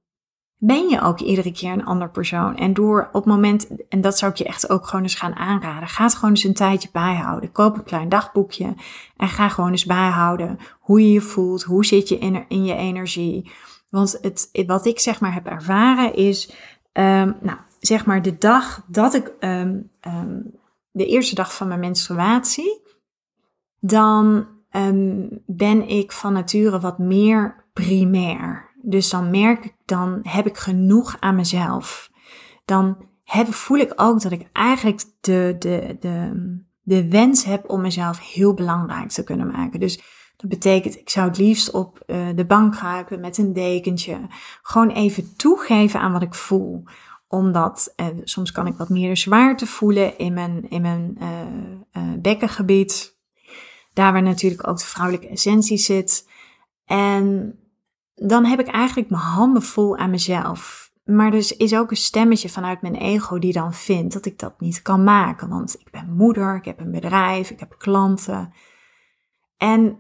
ben 0.59 0.89
je 0.89 1.01
ook 1.01 1.21
iedere 1.21 1.53
keer 1.53 1.73
een 1.73 1.85
ander 1.85 2.11
persoon. 2.11 2.57
En 2.57 2.75
door 2.75 3.09
op 3.13 3.25
het 3.25 3.33
moment, 3.33 3.69
en 3.89 4.01
dat 4.01 4.19
zou 4.19 4.33
ik 4.33 4.39
je 4.39 4.45
echt 4.45 4.71
ook 4.71 4.87
gewoon 4.87 5.03
eens 5.03 5.15
gaan 5.15 5.35
aanraden, 5.35 5.89
ga 5.89 6.05
het 6.05 6.15
gewoon 6.15 6.31
eens 6.31 6.45
een 6.45 6.55
tijdje 6.55 6.89
bijhouden. 6.93 7.53
Koop 7.53 7.77
een 7.77 7.85
klein 7.85 8.09
dagboekje 8.09 8.75
en 9.17 9.29
ga 9.29 9.49
gewoon 9.49 9.71
eens 9.71 9.85
bijhouden 9.85 10.59
hoe 10.81 11.01
je 11.01 11.13
je 11.13 11.21
voelt, 11.21 11.63
hoe 11.63 11.87
zit 11.87 12.09
je 12.09 12.19
in, 12.19 12.45
in 12.49 12.65
je 12.65 12.75
energie. 12.75 13.51
Want 13.91 14.19
het, 14.21 14.65
wat 14.67 14.87
ik 14.87 15.01
zeg 15.01 15.21
maar 15.21 15.35
heb 15.35 15.47
ervaren 15.47 16.15
is 16.15 16.53
Um, 16.99 17.37
nou, 17.41 17.59
zeg 17.81 18.07
maar 18.07 18.23
de 18.23 18.39
dag 18.39 18.85
dat 18.87 19.15
ik, 19.15 19.33
um, 19.41 19.91
um, 20.07 20.55
de 20.91 21.07
eerste 21.07 21.35
dag 21.35 21.55
van 21.55 21.69
mijn 21.69 21.81
menstruatie, 21.81 22.83
dan 23.81 24.47
ben 25.47 25.89
ik 25.89 26.13
van 26.13 26.33
nature 26.33 26.81
wat 26.81 26.99
meer 26.99 27.65
primair. 27.73 28.71
Dus 28.83 29.11
dan 29.11 29.31
merk 29.31 29.65
ik, 29.65 29.75
dan 29.85 30.19
heb 30.23 30.47
ik 30.47 30.57
genoeg 30.57 31.17
aan 31.21 31.35
mezelf. 31.35 32.11
Dan 32.65 32.97
heb, 33.25 33.55
voel 33.55 33.79
ik 33.79 33.93
ook 33.97 34.21
dat 34.21 34.33
ik 34.33 34.49
eigenlijk 34.53 35.05
de, 35.21 35.57
de, 35.59 35.97
de, 36.01 36.33
de 36.83 37.09
wens 37.09 37.45
heb 37.45 37.71
om 37.71 37.81
mezelf 37.81 38.33
heel 38.33 38.55
belangrijk 38.55 39.09
te 39.09 39.25
kunnen 39.25 39.47
maken. 39.47 39.81
Dus 39.81 40.18
dat 40.39 40.51
betekent, 40.51 40.99
ik 40.99 41.11
zou 41.11 41.29
het 41.29 41.39
liefst 41.39 41.71
op 41.71 42.03
uh, 42.07 42.29
de 42.35 42.45
bank 42.45 42.73
kruipen 42.73 43.21
met 43.21 43.39
een 43.39 43.53
dekentje. 43.53 44.21
Gewoon 44.63 44.91
even 44.91 45.37
toegeven 45.37 46.01
aan 46.01 46.13
wat 46.13 46.23
ik 46.23 46.35
voel. 46.35 46.85
Omdat 47.29 47.93
uh, 47.97 48.07
soms 48.25 48.53
kan 48.53 48.67
ik 48.67 48.77
wat 48.77 48.89
meer 48.89 49.17
zwaarte 49.17 49.67
voelen 49.67 50.19
in 50.19 50.35
mijn, 50.35 50.71
in 50.71 50.83
mijn 50.83 51.19
uh, 51.21 52.03
bekkengebied. 52.19 53.17
Daar 53.93 54.13
waar 54.13 54.23
natuurlijk 54.23 54.69
ook 54.69 54.79
de 54.79 54.85
vrouwelijke 54.85 55.29
essentie 55.29 55.79
zit. 55.79 56.29
En 56.85 57.59
dan 58.15 58.45
heb 58.45 58.61
ik 58.61 58.69
eigenlijk 58.69 59.11
mijn 59.11 59.23
handen 59.23 59.63
vol 59.63 59.97
aan 59.97 60.11
mezelf. 60.11 60.93
Maar 61.05 61.31
dus 61.31 61.57
is 61.57 61.75
ook 61.75 61.91
een 61.91 61.97
stemmetje 61.97 62.49
vanuit 62.49 62.83
mijn 62.83 62.97
ego 62.97 63.39
die 63.39 63.53
dan 63.53 63.75
vindt 63.75 64.13
dat 64.13 64.27
ik 64.27 64.39
dat 64.39 64.61
niet 64.61 64.83
kan 64.83 65.05
maken. 65.05 65.49
Want 65.49 65.81
ik 65.81 65.91
ben 65.91 66.15
moeder, 66.17 66.57
ik 66.57 66.65
heb 66.65 66.81
een 66.81 66.91
bedrijf, 66.91 67.51
ik 67.51 67.61
heb 67.61 67.75
klanten. 67.79 68.53
En 69.57 69.99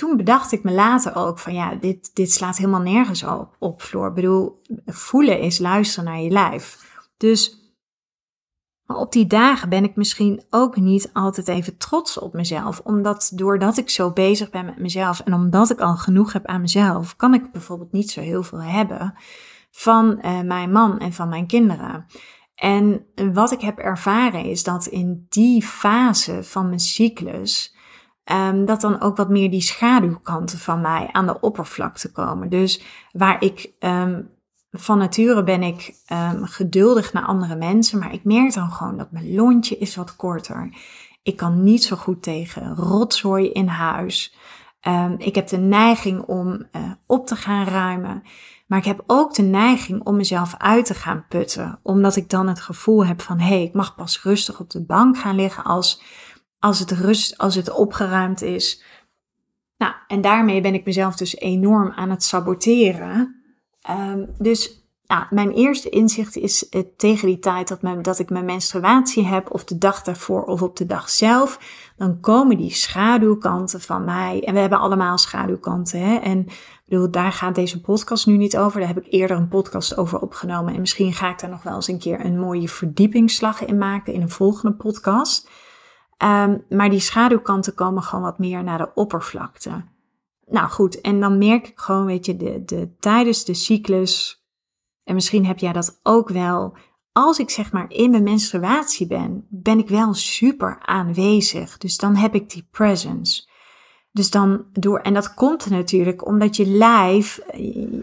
toen 0.00 0.16
bedacht 0.16 0.52
ik 0.52 0.62
me 0.62 0.72
later 0.72 1.16
ook 1.16 1.38
van 1.38 1.54
ja, 1.54 1.74
dit, 1.74 2.10
dit 2.14 2.32
slaat 2.32 2.56
helemaal 2.56 2.80
nergens 2.80 3.24
op, 3.24 3.56
op 3.58 3.82
Floor. 3.82 4.08
Ik 4.08 4.14
bedoel, 4.14 4.62
voelen 4.86 5.40
is 5.40 5.58
luisteren 5.58 6.04
naar 6.04 6.20
je 6.20 6.30
lijf. 6.30 6.88
Dus 7.16 7.58
maar 8.84 8.96
op 8.96 9.12
die 9.12 9.26
dagen 9.26 9.68
ben 9.68 9.84
ik 9.84 9.96
misschien 9.96 10.42
ook 10.50 10.76
niet 10.76 11.10
altijd 11.12 11.48
even 11.48 11.76
trots 11.76 12.18
op 12.18 12.32
mezelf. 12.32 12.80
Omdat 12.84 13.32
doordat 13.34 13.76
ik 13.76 13.90
zo 13.90 14.12
bezig 14.12 14.50
ben 14.50 14.64
met 14.64 14.78
mezelf 14.78 15.20
en 15.20 15.34
omdat 15.34 15.70
ik 15.70 15.80
al 15.80 15.96
genoeg 15.96 16.32
heb 16.32 16.46
aan 16.46 16.60
mezelf, 16.60 17.16
kan 17.16 17.34
ik 17.34 17.52
bijvoorbeeld 17.52 17.92
niet 17.92 18.10
zo 18.10 18.20
heel 18.20 18.42
veel 18.42 18.62
hebben 18.62 19.14
van 19.70 20.18
uh, 20.22 20.40
mijn 20.40 20.72
man 20.72 20.98
en 20.98 21.12
van 21.12 21.28
mijn 21.28 21.46
kinderen. 21.46 22.06
En 22.54 23.06
wat 23.32 23.52
ik 23.52 23.60
heb 23.60 23.78
ervaren 23.78 24.44
is 24.44 24.62
dat 24.62 24.86
in 24.86 25.26
die 25.28 25.62
fase 25.62 26.44
van 26.44 26.66
mijn 26.66 26.80
cyclus, 26.80 27.74
um, 28.24 28.64
dat 28.64 28.80
dan 28.80 29.00
ook 29.00 29.16
wat 29.16 29.28
meer 29.28 29.50
die 29.50 29.60
schaduwkanten 29.60 30.58
van 30.58 30.80
mij 30.80 31.08
aan 31.12 31.26
de 31.26 31.40
oppervlakte 31.40 32.12
komen. 32.12 32.48
Dus 32.48 32.82
waar 33.12 33.42
ik 33.42 33.72
um, 33.80 34.30
van 34.70 34.98
nature 34.98 35.42
ben 35.42 35.62
ik 35.62 35.94
um, 36.12 36.44
geduldig 36.44 37.12
naar 37.12 37.24
andere 37.24 37.56
mensen, 37.56 37.98
maar 37.98 38.12
ik 38.12 38.24
merk 38.24 38.54
dan 38.54 38.70
gewoon 38.70 38.96
dat 38.96 39.12
mijn 39.12 39.34
lontje 39.34 39.78
is 39.78 39.96
wat 39.96 40.16
korter. 40.16 40.74
Ik 41.22 41.36
kan 41.36 41.62
niet 41.62 41.84
zo 41.84 41.96
goed 41.96 42.22
tegen 42.22 42.74
rotzooi 42.74 43.50
in 43.50 43.66
huis. 43.66 44.34
Ik 45.18 45.34
heb 45.34 45.48
de 45.48 45.56
neiging 45.56 46.22
om 46.22 46.48
uh, 46.48 46.90
op 47.06 47.26
te 47.26 47.36
gaan 47.36 47.66
ruimen. 47.66 48.22
Maar 48.66 48.78
ik 48.78 48.84
heb 48.84 49.02
ook 49.06 49.34
de 49.34 49.42
neiging 49.42 50.04
om 50.04 50.16
mezelf 50.16 50.54
uit 50.58 50.84
te 50.84 50.94
gaan 50.94 51.24
putten. 51.28 51.78
Omdat 51.82 52.16
ik 52.16 52.30
dan 52.30 52.48
het 52.48 52.60
gevoel 52.60 53.06
heb 53.06 53.20
van 53.20 53.38
hé, 53.38 53.46
hey, 53.46 53.62
ik 53.62 53.74
mag 53.74 53.94
pas 53.94 54.22
rustig 54.22 54.60
op 54.60 54.70
de 54.70 54.84
bank 54.84 55.18
gaan 55.18 55.34
liggen 55.34 55.64
als, 55.64 56.02
als, 56.60 56.78
het 56.78 56.90
rust, 56.90 57.38
als 57.38 57.54
het 57.54 57.70
opgeruimd 57.70 58.42
is. 58.42 58.82
Nou, 59.76 59.92
en 60.06 60.20
daarmee 60.20 60.60
ben 60.60 60.74
ik 60.74 60.84
mezelf 60.84 61.16
dus 61.16 61.36
enorm 61.36 61.90
aan 61.90 62.10
het 62.10 62.22
saboteren. 62.22 63.42
Um, 63.90 64.28
dus 64.38 64.80
ja, 65.02 65.26
mijn 65.30 65.50
eerste 65.50 65.88
inzicht 65.88 66.36
is 66.36 66.66
uh, 66.70 66.82
tegen 66.96 67.26
die 67.26 67.38
tijd 67.38 67.68
dat, 67.68 68.04
dat 68.04 68.18
ik 68.18 68.30
mijn 68.30 68.44
menstruatie 68.44 69.26
heb, 69.26 69.50
of 69.50 69.64
de 69.64 69.78
dag 69.78 70.02
daarvoor 70.02 70.42
of 70.42 70.62
op 70.62 70.76
de 70.76 70.86
dag 70.86 71.10
zelf, 71.10 71.60
dan 71.96 72.20
komen 72.20 72.56
die 72.56 72.74
schaduwkanten 72.74 73.80
van 73.80 74.04
mij. 74.04 74.42
En 74.44 74.54
we 74.54 74.60
hebben 74.60 74.78
allemaal 74.80 75.18
schaduwkanten. 75.18 76.00
Hè? 76.00 76.16
En 76.16 76.46
bedoel, 76.84 77.10
daar 77.10 77.32
gaat 77.32 77.54
deze 77.54 77.80
podcast 77.80 78.26
nu 78.26 78.36
niet 78.36 78.56
over. 78.56 78.78
Daar 78.78 78.88
heb 78.88 79.04
ik 79.04 79.12
eerder 79.12 79.36
een 79.36 79.48
podcast 79.48 79.96
over 79.96 80.20
opgenomen. 80.20 80.74
En 80.74 80.80
misschien 80.80 81.12
ga 81.12 81.30
ik 81.30 81.40
daar 81.40 81.50
nog 81.50 81.62
wel 81.62 81.74
eens 81.74 81.88
een 81.88 81.98
keer 81.98 82.24
een 82.24 82.38
mooie 82.38 82.68
verdiepingsslag 82.68 83.64
in 83.64 83.78
maken 83.78 84.12
in 84.12 84.22
een 84.22 84.30
volgende 84.30 84.76
podcast. 84.76 85.48
Um, 86.22 86.64
maar 86.68 86.90
die 86.90 87.00
schaduwkanten 87.00 87.74
komen 87.74 88.02
gewoon 88.02 88.24
wat 88.24 88.38
meer 88.38 88.64
naar 88.64 88.78
de 88.78 88.90
oppervlakte. 88.94 89.84
Nou 90.46 90.68
goed, 90.68 91.00
en 91.00 91.20
dan 91.20 91.38
merk 91.38 91.68
ik 91.68 91.78
gewoon, 91.78 92.04
weet 92.04 92.26
je, 92.26 92.36
de, 92.36 92.64
de, 92.64 92.96
tijdens 92.98 93.44
de 93.44 93.54
cyclus, 93.54 94.44
en 95.04 95.14
misschien 95.14 95.46
heb 95.46 95.58
jij 95.58 95.72
dat 95.72 96.00
ook 96.02 96.28
wel, 96.28 96.76
als 97.12 97.38
ik 97.38 97.50
zeg 97.50 97.72
maar 97.72 97.90
in 97.90 98.10
mijn 98.10 98.22
menstruatie 98.22 99.06
ben, 99.06 99.46
ben 99.48 99.78
ik 99.78 99.88
wel 99.88 100.14
super 100.14 100.78
aanwezig. 100.80 101.78
Dus 101.78 101.96
dan 101.96 102.16
heb 102.16 102.34
ik 102.34 102.50
die 102.50 102.68
presence. 102.70 103.48
Dus 104.12 104.30
dan 104.30 104.64
door, 104.72 104.98
en 104.98 105.14
dat 105.14 105.34
komt 105.34 105.70
natuurlijk 105.70 106.26
omdat 106.26 106.56
je 106.56 106.66
lijf, 106.66 107.40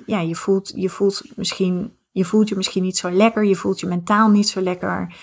ja, 0.05 0.19
je 0.19 0.35
voelt, 0.35 0.71
je 0.75 0.89
voelt 0.89 1.23
misschien, 1.35 1.93
je 2.11 2.25
voelt 2.25 2.49
je 2.49 2.55
misschien 2.55 2.83
niet 2.83 2.97
zo 2.97 3.11
lekker, 3.11 3.45
je 3.45 3.55
voelt 3.55 3.79
je 3.79 3.87
mentaal 3.87 4.29
niet 4.29 4.47
zo 4.47 4.61
lekker. 4.61 5.15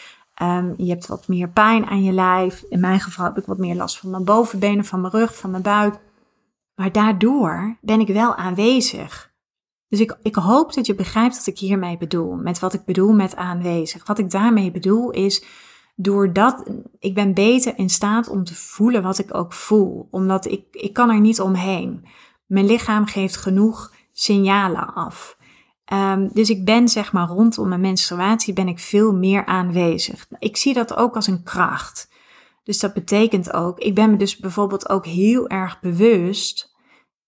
Um, 0.42 0.74
je 0.76 0.88
hebt 0.88 1.06
wat 1.06 1.28
meer 1.28 1.48
pijn 1.48 1.86
aan 1.86 2.02
je 2.02 2.12
lijf. 2.12 2.64
In 2.68 2.80
mijn 2.80 3.00
geval 3.00 3.24
heb 3.24 3.38
ik 3.38 3.46
wat 3.46 3.58
meer 3.58 3.74
last 3.74 3.98
van 3.98 4.10
mijn 4.10 4.24
bovenbenen, 4.24 4.84
van 4.84 5.00
mijn 5.00 5.12
rug, 5.12 5.36
van 5.36 5.50
mijn 5.50 5.62
buik. 5.62 5.98
Maar 6.74 6.92
daardoor 6.92 7.76
ben 7.80 8.00
ik 8.00 8.08
wel 8.08 8.34
aanwezig. 8.34 9.32
Dus 9.88 10.00
ik, 10.00 10.18
ik 10.22 10.34
hoop 10.34 10.74
dat 10.74 10.86
je 10.86 10.94
begrijpt 10.94 11.36
wat 11.36 11.46
ik 11.46 11.58
hiermee 11.58 11.98
bedoel. 11.98 12.34
Met 12.34 12.58
wat 12.58 12.74
ik 12.74 12.84
bedoel 12.84 13.12
met 13.12 13.36
aanwezig. 13.36 14.06
Wat 14.06 14.18
ik 14.18 14.30
daarmee 14.30 14.70
bedoel 14.70 15.10
is, 15.10 15.44
doordat 15.96 16.70
ik 16.98 17.14
ben 17.14 17.34
beter 17.34 17.78
in 17.78 17.90
staat 17.90 18.28
om 18.28 18.44
te 18.44 18.54
voelen 18.54 19.02
wat 19.02 19.18
ik 19.18 19.34
ook 19.34 19.52
voel. 19.52 20.08
Omdat 20.10 20.44
ik, 20.44 20.64
ik 20.70 20.92
kan 20.92 21.10
er 21.10 21.20
niet 21.20 21.40
omheen. 21.40 22.04
Mijn 22.46 22.66
lichaam 22.66 23.06
geeft 23.06 23.36
genoeg 23.36 23.92
signalen 24.12 24.94
af. 24.94 25.36
Um, 25.92 26.30
dus 26.32 26.50
ik 26.50 26.64
ben 26.64 26.88
zeg 26.88 27.12
maar 27.12 27.28
rondom 27.28 27.68
mijn 27.68 27.80
menstruatie 27.80 28.52
ben 28.52 28.68
ik 28.68 28.78
veel 28.78 29.12
meer 29.12 29.46
aanwezig. 29.46 30.26
Ik 30.38 30.56
zie 30.56 30.74
dat 30.74 30.96
ook 30.96 31.14
als 31.14 31.26
een 31.26 31.42
kracht. 31.42 32.08
Dus 32.62 32.78
dat 32.78 32.94
betekent 32.94 33.52
ook, 33.52 33.78
ik 33.78 33.94
ben 33.94 34.10
me 34.10 34.16
dus 34.16 34.36
bijvoorbeeld 34.36 34.88
ook 34.88 35.06
heel 35.06 35.48
erg 35.48 35.80
bewust 35.80 36.72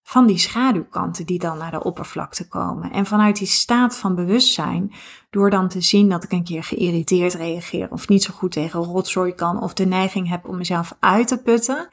van 0.02 0.26
die 0.26 0.38
schaduwkanten 0.38 1.26
die 1.26 1.38
dan 1.38 1.58
naar 1.58 1.70
de 1.70 1.82
oppervlakte 1.82 2.48
komen. 2.48 2.92
En 2.92 3.06
vanuit 3.06 3.36
die 3.36 3.46
staat 3.46 3.96
van 3.96 4.14
bewustzijn, 4.14 4.92
door 5.30 5.50
dan 5.50 5.68
te 5.68 5.80
zien 5.80 6.08
dat 6.08 6.24
ik 6.24 6.32
een 6.32 6.44
keer 6.44 6.62
geïrriteerd 6.62 7.34
reageer 7.34 7.90
of 7.90 8.08
niet 8.08 8.22
zo 8.22 8.32
goed 8.34 8.52
tegen 8.52 8.80
rotzooi 8.80 9.32
kan 9.32 9.62
of 9.62 9.74
de 9.74 9.86
neiging 9.86 10.28
heb 10.28 10.48
om 10.48 10.56
mezelf 10.56 10.96
uit 11.00 11.28
te 11.28 11.42
putten, 11.42 11.88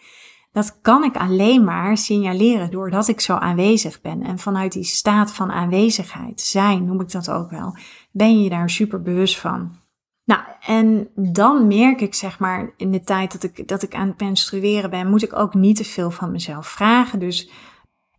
dat 0.53 0.81
kan 0.81 1.03
ik 1.03 1.15
alleen 1.15 1.63
maar 1.63 1.97
signaleren 1.97 2.71
doordat 2.71 3.07
ik 3.07 3.21
zo 3.21 3.33
aanwezig 3.33 4.01
ben. 4.01 4.23
En 4.23 4.39
vanuit 4.39 4.71
die 4.71 4.83
staat 4.83 5.31
van 5.31 5.51
aanwezigheid, 5.51 6.41
zijn 6.41 6.85
noem 6.85 7.01
ik 7.01 7.11
dat 7.11 7.29
ook 7.29 7.49
wel, 7.49 7.77
ben 8.11 8.41
je 8.41 8.49
daar 8.49 8.69
super 8.69 9.01
bewust 9.01 9.39
van. 9.39 9.81
Nou, 10.25 10.41
en 10.65 11.09
dan 11.15 11.67
merk 11.67 12.01
ik 12.01 12.13
zeg 12.13 12.39
maar 12.39 12.73
in 12.77 12.91
de 12.91 13.03
tijd 13.03 13.31
dat 13.31 13.43
ik, 13.43 13.67
dat 13.67 13.83
ik 13.83 13.95
aan 13.95 14.07
het 14.07 14.19
menstrueren 14.19 14.89
ben, 14.89 15.09
moet 15.09 15.23
ik 15.23 15.35
ook 15.35 15.53
niet 15.53 15.75
te 15.75 15.85
veel 15.85 16.11
van 16.11 16.31
mezelf 16.31 16.67
vragen. 16.67 17.19
Dus 17.19 17.49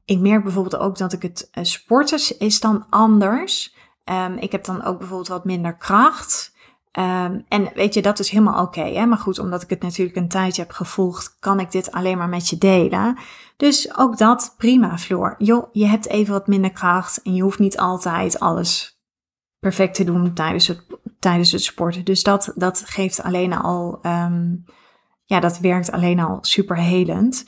ik 0.05 0.19
merk 0.19 0.43
bijvoorbeeld 0.43 0.83
ook 0.83 0.99
dat 0.99 1.13
ik 1.13 1.23
het 1.23 1.49
uh, 1.55 1.65
sporten 1.65 2.39
is 2.39 2.61
dan 2.61 2.87
anders. 2.91 3.75
Um, 4.05 4.37
ik 4.37 4.53
heb 4.53 4.65
dan 4.65 4.85
ook 4.85 4.99
bijvoorbeeld 4.99 5.29
wat 5.29 5.45
minder 5.45 5.77
kracht. 5.77 6.54
Um, 6.99 7.45
en 7.49 7.71
weet 7.75 7.95
je, 7.95 8.03
dat 8.03 8.19
is 8.19 8.31
helemaal 8.31 8.63
oké. 8.63 9.07
Maar 9.07 9.19
goed, 9.19 9.39
omdat 9.39 9.63
ik 9.63 9.71
het 9.71 9.83
natuurlijk 9.83 10.17
een 10.17 10.29
tijdje 10.29 10.63
heb 10.63 10.71
gevolgd, 10.71 11.37
kan 11.41 11.61
ik 11.61 11.71
dit 11.71 11.93
alleen 11.93 12.19
maar 12.19 12.29
met 12.29 12.49
je 12.49 12.59
delen. 12.59 13.19
Dus 13.57 13.97
ook 13.97 14.19
dat 14.19 14.55
prima, 14.59 14.99
Floor. 14.99 15.35
Joh, 15.39 15.69
je 15.73 15.87
hebt 15.87 16.09
even 16.09 16.33
wat 16.33 16.47
minder 16.47 16.73
kracht 16.73 17.23
en 17.23 17.35
je 17.35 17.43
hoeft 17.43 17.59
niet 17.59 17.79
altijd 17.79 18.41
alles 18.41 18.99
perfect 19.59 19.95
te 19.95 20.05
doen 20.05 20.35
tijdens 20.35 20.67
het 20.67 20.85
tijdens 21.25 21.53
het 21.53 21.63
sporten. 21.63 22.05
Dus 22.05 22.23
dat, 22.23 22.53
dat 22.55 22.83
geeft 22.87 23.23
alleen 23.23 23.53
al, 23.53 23.99
um, 24.03 24.65
ja, 25.25 25.41
dat 25.41 25.59
werkt 25.59 25.93
alleen 25.93 26.21
al 26.21 26.39
super 26.41 26.77
helend. 26.77 27.45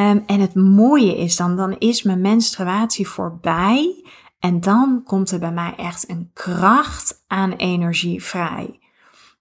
Um, 0.00 0.22
en 0.26 0.40
het 0.40 0.54
mooie 0.54 1.16
is 1.16 1.36
dan, 1.36 1.56
dan 1.56 1.78
is 1.78 2.02
mijn 2.02 2.20
menstruatie 2.20 3.08
voorbij. 3.08 4.04
En 4.38 4.60
dan 4.60 5.02
komt 5.04 5.30
er 5.30 5.38
bij 5.38 5.52
mij 5.52 5.74
echt 5.76 6.08
een 6.08 6.30
kracht 6.34 7.24
aan 7.26 7.52
energie 7.52 8.24
vrij. 8.24 8.80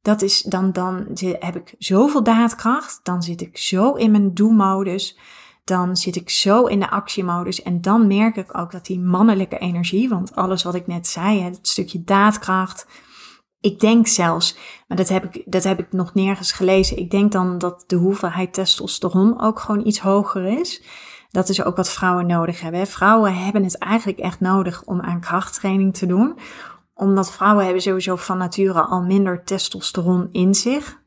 Dat 0.01 0.21
is 0.21 0.41
dan, 0.41 0.71
dan 0.71 1.07
heb 1.39 1.55
ik 1.55 1.75
zoveel 1.77 2.23
daadkracht. 2.23 2.99
Dan 3.03 3.23
zit 3.23 3.41
ik 3.41 3.57
zo 3.57 3.93
in 3.93 4.11
mijn 4.11 4.33
doelmodus. 4.33 5.17
Dan 5.63 5.97
zit 5.97 6.15
ik 6.15 6.29
zo 6.29 6.65
in 6.65 6.79
de 6.79 6.89
actiemodus. 6.89 7.61
En 7.61 7.81
dan 7.81 8.07
merk 8.07 8.35
ik 8.35 8.57
ook 8.57 8.71
dat 8.71 8.85
die 8.85 8.99
mannelijke 8.99 9.57
energie, 9.57 10.09
want 10.09 10.35
alles 10.35 10.63
wat 10.63 10.75
ik 10.75 10.87
net 10.87 11.07
zei, 11.07 11.41
het 11.41 11.59
stukje 11.61 12.03
daadkracht, 12.03 12.87
ik 13.65 13.79
denk 13.79 14.07
zelfs, 14.07 14.57
maar 14.87 14.97
dat 14.97 15.09
heb, 15.09 15.35
ik, 15.35 15.43
dat 15.45 15.63
heb 15.63 15.79
ik 15.79 15.91
nog 15.91 16.13
nergens 16.13 16.51
gelezen. 16.51 16.97
Ik 16.97 17.11
denk 17.11 17.31
dan 17.31 17.57
dat 17.57 17.83
de 17.87 17.95
hoeveelheid 17.95 18.53
testosteron 18.53 19.41
ook 19.41 19.59
gewoon 19.59 19.85
iets 19.85 19.99
hoger 19.99 20.59
is. 20.59 20.83
Dat 21.36 21.50
is 21.50 21.63
ook 21.63 21.75
wat 21.75 21.89
vrouwen 21.89 22.27
nodig 22.27 22.62
hebben. 22.62 22.88
Vrouwen 22.88 23.36
hebben 23.36 23.63
het 23.63 23.77
eigenlijk 23.77 24.20
echt 24.20 24.39
nodig 24.39 24.84
om 24.84 25.01
aan 25.01 25.20
krachttraining 25.20 25.98
te 25.98 26.06
doen. 26.06 26.38
Omdat 26.94 27.32
vrouwen 27.32 27.63
hebben 27.63 27.82
sowieso 27.82 28.15
van 28.15 28.38
nature 28.38 28.82
al 28.82 29.01
minder 29.01 29.44
testosteron 29.44 30.30
in 30.32 30.56
zich. 30.56 31.01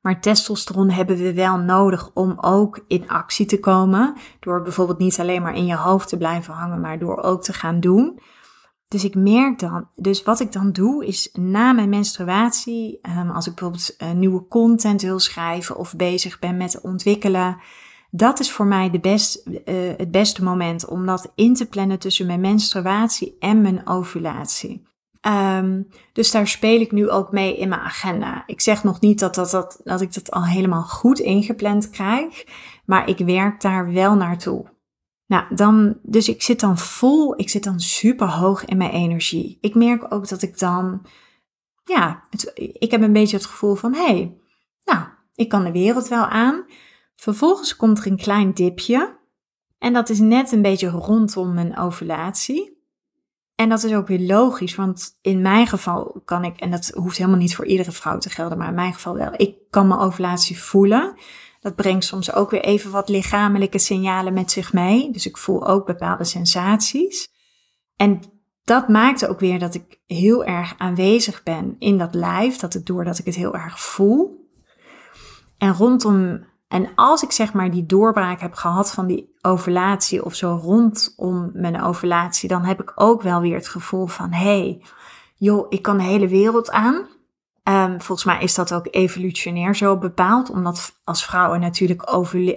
Maar 0.00 0.20
testosteron 0.20 0.90
hebben 0.90 1.16
we 1.16 1.34
wel 1.34 1.58
nodig 1.58 2.10
om 2.14 2.34
ook 2.40 2.84
in 2.88 3.08
actie 3.08 3.46
te 3.46 3.60
komen. 3.60 4.16
Door 4.40 4.62
bijvoorbeeld 4.62 4.98
niet 4.98 5.20
alleen 5.20 5.42
maar 5.42 5.56
in 5.56 5.66
je 5.66 5.76
hoofd 5.76 6.08
te 6.08 6.16
blijven 6.16 6.54
hangen, 6.54 6.80
maar 6.80 6.98
door 6.98 7.22
ook 7.22 7.42
te 7.42 7.52
gaan 7.52 7.80
doen. 7.80 8.20
Dus 8.88 9.04
ik 9.04 9.14
merk 9.14 9.58
dan, 9.58 9.88
dus 9.94 10.22
wat 10.22 10.40
ik 10.40 10.52
dan 10.52 10.72
doe 10.72 11.06
is 11.06 11.30
na 11.32 11.72
mijn 11.72 11.88
menstruatie, 11.88 12.98
um, 13.18 13.30
als 13.30 13.46
ik 13.46 13.54
bijvoorbeeld 13.54 13.94
uh, 13.98 14.10
nieuwe 14.10 14.46
content 14.48 15.02
wil 15.02 15.18
schrijven 15.18 15.76
of 15.76 15.96
bezig 15.96 16.38
ben 16.38 16.56
met 16.56 16.80
ontwikkelen, 16.80 17.56
dat 18.16 18.40
is 18.40 18.50
voor 18.50 18.66
mij 18.66 18.90
de 18.90 19.00
best, 19.00 19.46
uh, 19.46 19.56
het 19.96 20.10
beste 20.10 20.44
moment 20.44 20.86
om 20.86 21.06
dat 21.06 21.32
in 21.34 21.54
te 21.54 21.66
plannen 21.66 21.98
tussen 21.98 22.26
mijn 22.26 22.40
menstruatie 22.40 23.36
en 23.38 23.60
mijn 23.60 23.86
ovulatie. 23.86 24.86
Um, 25.26 25.88
dus 26.12 26.30
daar 26.30 26.48
speel 26.48 26.80
ik 26.80 26.92
nu 26.92 27.10
ook 27.10 27.32
mee 27.32 27.56
in 27.56 27.68
mijn 27.68 27.80
agenda. 27.80 28.42
Ik 28.46 28.60
zeg 28.60 28.84
nog 28.84 29.00
niet 29.00 29.18
dat, 29.18 29.34
dat, 29.34 29.50
dat, 29.50 29.80
dat 29.84 30.00
ik 30.00 30.14
dat 30.14 30.30
al 30.30 30.44
helemaal 30.44 30.82
goed 30.82 31.18
ingepland 31.18 31.90
krijg, 31.90 32.44
maar 32.84 33.08
ik 33.08 33.18
werk 33.18 33.60
daar 33.60 33.92
wel 33.92 34.14
naartoe. 34.14 34.72
Nou, 35.26 35.54
dan, 35.54 35.98
dus 36.02 36.28
ik 36.28 36.42
zit 36.42 36.60
dan 36.60 36.78
vol, 36.78 37.40
ik 37.40 37.50
zit 37.50 37.64
dan 37.64 37.80
super 37.80 38.28
hoog 38.28 38.64
in 38.64 38.76
mijn 38.76 38.90
energie. 38.90 39.58
Ik 39.60 39.74
merk 39.74 40.12
ook 40.12 40.28
dat 40.28 40.42
ik 40.42 40.58
dan, 40.58 41.06
ja, 41.84 42.22
ik 42.54 42.90
heb 42.90 43.02
een 43.02 43.12
beetje 43.12 43.36
het 43.36 43.46
gevoel 43.46 43.74
van, 43.74 43.94
hé, 43.94 44.04
hey, 44.04 44.36
nou, 44.84 45.04
ik 45.34 45.48
kan 45.48 45.64
de 45.64 45.72
wereld 45.72 46.08
wel 46.08 46.24
aan. 46.24 46.64
Vervolgens 47.16 47.76
komt 47.76 47.98
er 47.98 48.06
een 48.06 48.16
klein 48.16 48.52
dipje. 48.52 49.18
En 49.78 49.92
dat 49.92 50.08
is 50.08 50.18
net 50.18 50.52
een 50.52 50.62
beetje 50.62 50.88
rondom 50.88 51.54
mijn 51.54 51.78
ovulatie. 51.78 52.82
En 53.54 53.68
dat 53.68 53.82
is 53.82 53.94
ook 53.94 54.06
weer 54.06 54.20
logisch, 54.20 54.74
want 54.74 55.18
in 55.20 55.42
mijn 55.42 55.66
geval 55.66 56.22
kan 56.24 56.44
ik, 56.44 56.60
en 56.60 56.70
dat 56.70 56.90
hoeft 56.94 57.16
helemaal 57.16 57.38
niet 57.38 57.56
voor 57.56 57.66
iedere 57.66 57.92
vrouw 57.92 58.18
te 58.18 58.30
gelden, 58.30 58.58
maar 58.58 58.68
in 58.68 58.74
mijn 58.74 58.94
geval 58.94 59.14
wel, 59.14 59.32
ik 59.36 59.56
kan 59.70 59.88
mijn 59.88 60.00
ovulatie 60.00 60.58
voelen. 60.58 61.14
Dat 61.60 61.74
brengt 61.74 62.04
soms 62.04 62.32
ook 62.32 62.50
weer 62.50 62.64
even 62.64 62.90
wat 62.90 63.08
lichamelijke 63.08 63.78
signalen 63.78 64.32
met 64.34 64.50
zich 64.50 64.72
mee. 64.72 65.10
Dus 65.10 65.26
ik 65.26 65.36
voel 65.36 65.66
ook 65.66 65.86
bepaalde 65.86 66.24
sensaties. 66.24 67.32
En 67.96 68.20
dat 68.64 68.88
maakt 68.88 69.26
ook 69.26 69.40
weer 69.40 69.58
dat 69.58 69.74
ik 69.74 70.00
heel 70.06 70.44
erg 70.44 70.74
aanwezig 70.78 71.42
ben 71.42 71.76
in 71.78 71.98
dat 71.98 72.14
lijf. 72.14 72.56
Dat 72.56 72.72
het 72.72 72.86
doordat 72.86 73.18
ik 73.18 73.24
het 73.24 73.34
heel 73.34 73.54
erg 73.54 73.80
voel. 73.80 74.48
En 75.58 75.74
rondom, 75.74 76.44
en 76.68 76.88
als 76.94 77.22
ik 77.22 77.32
zeg 77.32 77.52
maar 77.52 77.70
die 77.70 77.86
doorbraak 77.86 78.40
heb 78.40 78.54
gehad 78.54 78.90
van 78.90 79.06
die 79.06 79.34
ovulatie 79.40 80.24
of 80.24 80.34
zo 80.34 80.58
rondom 80.62 81.50
mijn 81.52 81.82
ovulatie, 81.82 82.48
dan 82.48 82.62
heb 82.62 82.80
ik 82.80 82.92
ook 82.94 83.22
wel 83.22 83.40
weer 83.40 83.56
het 83.56 83.68
gevoel 83.68 84.06
van 84.06 84.32
hey, 84.32 84.82
joh, 85.36 85.66
ik 85.68 85.82
kan 85.82 85.96
de 85.96 86.02
hele 86.02 86.28
wereld 86.28 86.70
aan. 86.70 87.12
Um, 87.68 88.00
volgens 88.00 88.24
mij 88.24 88.42
is 88.42 88.54
dat 88.54 88.74
ook 88.74 88.86
evolutionair 88.90 89.76
zo 89.76 89.98
bepaald, 89.98 90.50
omdat 90.50 91.00
als 91.04 91.24
vrouwen 91.24 91.60
natuurlijk 91.60 92.02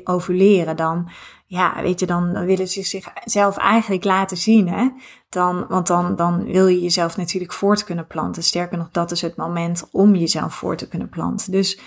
ovuleren, 0.04 0.76
dan, 0.76 1.10
ja, 1.46 1.82
weet 1.82 2.00
je, 2.00 2.06
dan 2.06 2.46
willen 2.46 2.68
ze 2.68 2.84
zichzelf 2.84 3.58
eigenlijk 3.58 4.04
laten 4.04 4.38
zien, 4.38 4.70
hè? 4.70 4.90
Dan, 5.30 5.66
want 5.68 5.88
dan, 5.88 6.16
dan 6.16 6.44
wil 6.44 6.68
je 6.68 6.82
jezelf 6.82 7.18
natuurlijk 7.18 7.54
voort 7.54 7.84
kunnen 7.84 8.08
planten. 8.08 8.44
Sterker 8.44 8.78
nog, 8.78 8.90
dat 8.92 9.12
is 9.12 9.22
het 9.22 9.36
moment 9.36 9.88
om 9.92 10.16
jezelf 10.16 10.56
voort 10.56 10.78
te 10.78 10.88
kunnen 10.88 11.10
planten. 11.10 11.52
Dus 11.52 11.80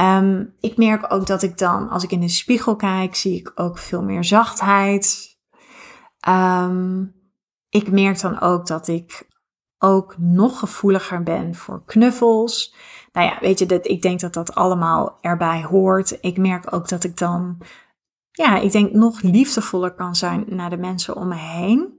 um, 0.00 0.54
ik 0.60 0.76
merk 0.76 1.12
ook 1.12 1.26
dat 1.26 1.42
ik 1.42 1.58
dan, 1.58 1.88
als 1.88 2.04
ik 2.04 2.10
in 2.10 2.20
de 2.20 2.28
spiegel 2.28 2.76
kijk, 2.76 3.14
zie 3.14 3.38
ik 3.38 3.52
ook 3.54 3.78
veel 3.78 4.02
meer 4.02 4.24
zachtheid. 4.24 5.36
Um, 6.28 7.14
ik 7.68 7.90
merk 7.90 8.20
dan 8.20 8.40
ook 8.40 8.66
dat 8.66 8.88
ik 8.88 9.28
ook 9.78 10.18
nog 10.18 10.58
gevoeliger 10.58 11.22
ben 11.22 11.54
voor 11.54 11.84
knuffels. 11.84 12.74
Nou 13.12 13.26
ja, 13.26 13.38
weet 13.40 13.58
je, 13.58 13.66
dat, 13.66 13.86
ik 13.86 14.02
denk 14.02 14.20
dat 14.20 14.34
dat 14.34 14.54
allemaal 14.54 15.18
erbij 15.20 15.62
hoort. 15.62 16.18
Ik 16.20 16.38
merk 16.38 16.72
ook 16.72 16.88
dat 16.88 17.04
ik 17.04 17.16
dan, 17.16 17.58
ja, 18.30 18.56
ik 18.56 18.72
denk 18.72 18.92
nog 18.92 19.20
liefdevoller 19.20 19.94
kan 19.94 20.14
zijn 20.14 20.44
naar 20.46 20.70
de 20.70 20.76
mensen 20.76 21.16
om 21.16 21.28
me 21.28 21.34
heen. 21.34 21.96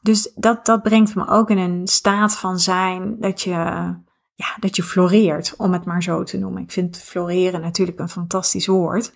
Dus 0.00 0.32
dat, 0.34 0.66
dat 0.66 0.82
brengt 0.82 1.14
me 1.14 1.28
ook 1.28 1.50
in 1.50 1.58
een 1.58 1.86
staat 1.86 2.36
van 2.36 2.58
zijn 2.58 3.20
dat 3.20 3.40
je, 3.40 3.94
ja, 4.34 4.56
dat 4.60 4.76
je 4.76 4.82
floreert, 4.82 5.54
om 5.56 5.72
het 5.72 5.84
maar 5.84 6.02
zo 6.02 6.22
te 6.22 6.38
noemen. 6.38 6.62
Ik 6.62 6.72
vind 6.72 6.98
floreren 6.98 7.60
natuurlijk 7.60 7.98
een 7.98 8.08
fantastisch 8.08 8.66
woord. 8.66 9.12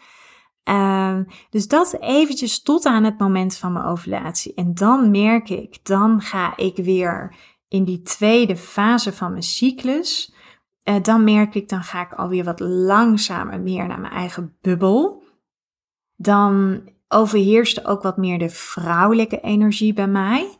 Uh, 0.68 1.18
dus 1.50 1.68
dat 1.68 2.00
eventjes 2.00 2.62
tot 2.62 2.84
aan 2.84 3.04
het 3.04 3.18
moment 3.18 3.56
van 3.56 3.72
mijn 3.72 3.84
ovulatie. 3.84 4.54
En 4.54 4.74
dan 4.74 5.10
merk 5.10 5.48
ik, 5.48 5.84
dan 5.84 6.20
ga 6.20 6.56
ik 6.56 6.76
weer 6.76 7.34
in 7.68 7.84
die 7.84 8.02
tweede 8.02 8.56
fase 8.56 9.12
van 9.12 9.30
mijn 9.30 9.42
cyclus. 9.42 10.34
Uh, 10.84 11.02
dan 11.02 11.24
merk 11.24 11.54
ik, 11.54 11.68
dan 11.68 11.82
ga 11.82 12.00
ik 12.00 12.12
alweer 12.12 12.44
wat 12.44 12.60
langzamer 12.60 13.60
meer 13.60 13.86
naar 13.86 14.00
mijn 14.00 14.12
eigen 14.12 14.56
bubbel. 14.60 15.22
Dan 16.16 16.82
overheerst 17.08 17.84
ook 17.84 18.02
wat 18.02 18.16
meer 18.16 18.38
de 18.38 18.50
vrouwelijke 18.50 19.40
energie 19.40 19.92
bij 19.92 20.08
mij. 20.08 20.56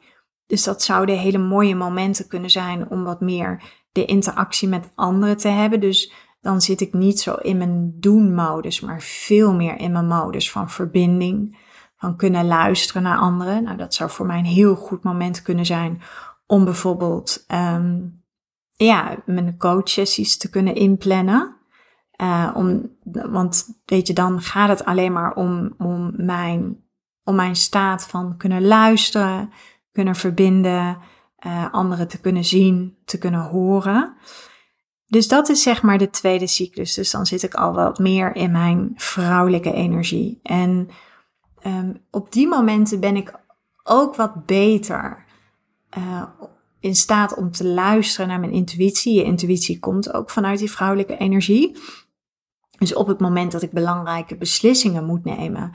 Dus 0.46 0.64
dat 0.64 0.82
zouden 0.82 1.18
hele 1.18 1.38
mooie 1.38 1.74
momenten 1.74 2.28
kunnen 2.28 2.50
zijn 2.50 2.90
om 2.90 3.04
wat 3.04 3.20
meer 3.20 3.62
de 3.96 4.04
interactie 4.04 4.68
met 4.68 4.92
anderen 4.94 5.36
te 5.36 5.48
hebben. 5.48 5.80
Dus 5.80 6.12
dan 6.40 6.60
zit 6.60 6.80
ik 6.80 6.92
niet 6.92 7.20
zo 7.20 7.34
in 7.34 7.58
mijn 7.58 7.92
doen-modus, 8.00 8.80
maar 8.80 9.00
veel 9.00 9.54
meer 9.54 9.78
in 9.78 9.92
mijn 9.92 10.06
modus 10.06 10.50
van 10.50 10.70
verbinding, 10.70 11.58
van 11.96 12.16
kunnen 12.16 12.46
luisteren 12.46 13.02
naar 13.02 13.18
anderen. 13.18 13.62
Nou, 13.62 13.76
dat 13.76 13.94
zou 13.94 14.10
voor 14.10 14.26
mij 14.26 14.38
een 14.38 14.44
heel 14.44 14.74
goed 14.74 15.02
moment 15.02 15.42
kunnen 15.42 15.66
zijn 15.66 16.02
om 16.46 16.64
bijvoorbeeld 16.64 17.44
um, 17.48 18.24
ja, 18.72 19.16
mijn 19.26 19.58
coachsessies 19.58 20.36
te 20.36 20.50
kunnen 20.50 20.74
inplannen. 20.74 21.56
Uh, 22.22 22.50
om, 22.54 22.90
want 23.30 23.80
weet 23.84 24.06
je, 24.06 24.12
dan 24.12 24.40
gaat 24.40 24.68
het 24.68 24.84
alleen 24.84 25.12
maar 25.12 25.34
om, 25.34 25.74
om, 25.78 26.12
mijn, 26.16 26.84
om 27.24 27.34
mijn 27.34 27.56
staat 27.56 28.06
van 28.06 28.36
kunnen 28.36 28.66
luisteren, 28.66 29.50
kunnen 29.92 30.14
verbinden, 30.14 30.98
uh, 31.46 31.72
anderen 31.72 32.08
te 32.08 32.20
kunnen 32.20 32.44
zien, 32.44 32.96
te 33.04 33.18
kunnen 33.18 33.40
horen. 33.40 34.16
Dus 35.06 35.28
dat 35.28 35.48
is 35.48 35.62
zeg 35.62 35.82
maar 35.82 35.98
de 35.98 36.10
tweede 36.10 36.46
cyclus. 36.46 36.94
Dus 36.94 37.10
dan 37.10 37.26
zit 37.26 37.42
ik 37.42 37.54
al 37.54 37.72
wat 37.72 37.98
meer 37.98 38.36
in 38.36 38.50
mijn 38.50 38.92
vrouwelijke 38.96 39.72
energie. 39.72 40.40
En 40.42 40.88
um, 41.66 42.02
op 42.10 42.32
die 42.32 42.48
momenten 42.48 43.00
ben 43.00 43.16
ik 43.16 43.34
ook 43.82 44.16
wat 44.16 44.46
beter 44.46 45.24
uh, 45.98 46.22
in 46.80 46.96
staat 46.96 47.34
om 47.34 47.50
te 47.50 47.66
luisteren 47.66 48.28
naar 48.28 48.40
mijn 48.40 48.52
intuïtie. 48.52 49.14
Je 49.14 49.24
intuïtie 49.24 49.78
komt 49.78 50.12
ook 50.12 50.30
vanuit 50.30 50.58
die 50.58 50.70
vrouwelijke 50.70 51.16
energie. 51.16 51.76
Dus 52.78 52.94
op 52.94 53.06
het 53.06 53.20
moment 53.20 53.52
dat 53.52 53.62
ik 53.62 53.72
belangrijke 53.72 54.36
beslissingen 54.36 55.04
moet 55.04 55.24
nemen, 55.24 55.72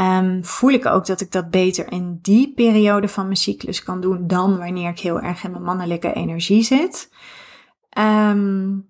um, 0.00 0.44
voel 0.44 0.70
ik 0.70 0.86
ook 0.86 1.06
dat 1.06 1.20
ik 1.20 1.32
dat 1.32 1.50
beter 1.50 1.92
in 1.92 2.18
die 2.22 2.52
periode 2.54 3.08
van 3.08 3.24
mijn 3.24 3.36
cyclus 3.36 3.82
kan 3.82 4.00
doen 4.00 4.26
dan 4.26 4.58
wanneer 4.58 4.90
ik 4.90 4.98
heel 4.98 5.20
erg 5.20 5.44
in 5.44 5.50
mijn 5.50 5.62
mannelijke 5.62 6.12
energie 6.12 6.62
zit. 6.62 7.10
Um, 7.98 8.86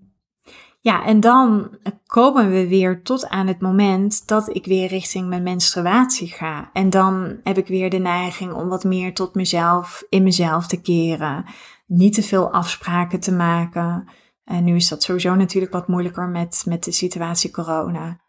ja, 0.87 1.05
en 1.05 1.21
dan 1.21 1.71
komen 2.07 2.51
we 2.51 2.69
weer 2.69 3.03
tot 3.03 3.29
aan 3.29 3.47
het 3.47 3.61
moment 3.61 4.27
dat 4.29 4.55
ik 4.55 4.65
weer 4.65 4.89
richting 4.89 5.29
mijn 5.29 5.43
menstruatie 5.43 6.29
ga. 6.29 6.71
En 6.73 6.91
dan 6.91 7.41
heb 7.43 7.59
ik 7.59 7.67
weer 7.67 7.91
de 7.91 7.99
neiging 7.99 8.53
om 8.53 8.69
wat 8.69 8.85
meer 8.85 9.15
tot 9.15 9.35
mezelf, 9.35 10.05
in 10.09 10.23
mezelf 10.23 10.67
te 10.67 10.81
keren. 10.81 11.45
Niet 11.87 12.15
te 12.15 12.23
veel 12.23 12.53
afspraken 12.53 13.21
te 13.21 13.33
maken. 13.33 14.09
En 14.45 14.65
nu 14.65 14.75
is 14.75 14.89
dat 14.89 15.03
sowieso 15.03 15.35
natuurlijk 15.35 15.73
wat 15.73 15.89
moeilijker 15.89 16.29
met, 16.29 16.63
met 16.67 16.85
de 16.85 16.93
situatie 16.93 17.51
corona. 17.51 18.21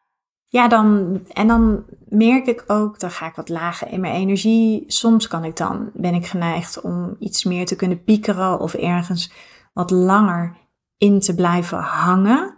Ja, 0.49 0.67
dan, 0.67 1.19
en 1.33 1.47
dan 1.47 1.85
merk 2.09 2.47
ik 2.47 2.63
ook, 2.67 2.99
dan 2.99 3.11
ga 3.11 3.27
ik 3.27 3.35
wat 3.35 3.49
lager 3.49 3.91
in 3.91 3.99
mijn 3.99 4.13
energie. 4.13 4.83
Soms 4.87 5.27
kan 5.27 5.43
ik 5.43 5.55
dan, 5.55 5.91
ben 5.93 6.13
ik 6.13 6.25
geneigd 6.25 6.81
om 6.81 7.15
iets 7.19 7.43
meer 7.43 7.65
te 7.65 7.75
kunnen 7.75 8.03
piekeren 8.03 8.59
of 8.59 8.73
ergens 8.73 9.31
wat 9.73 9.91
langer 9.91 10.57
in 10.97 11.19
te 11.19 11.35
blijven 11.35 11.77
hangen. 11.77 12.55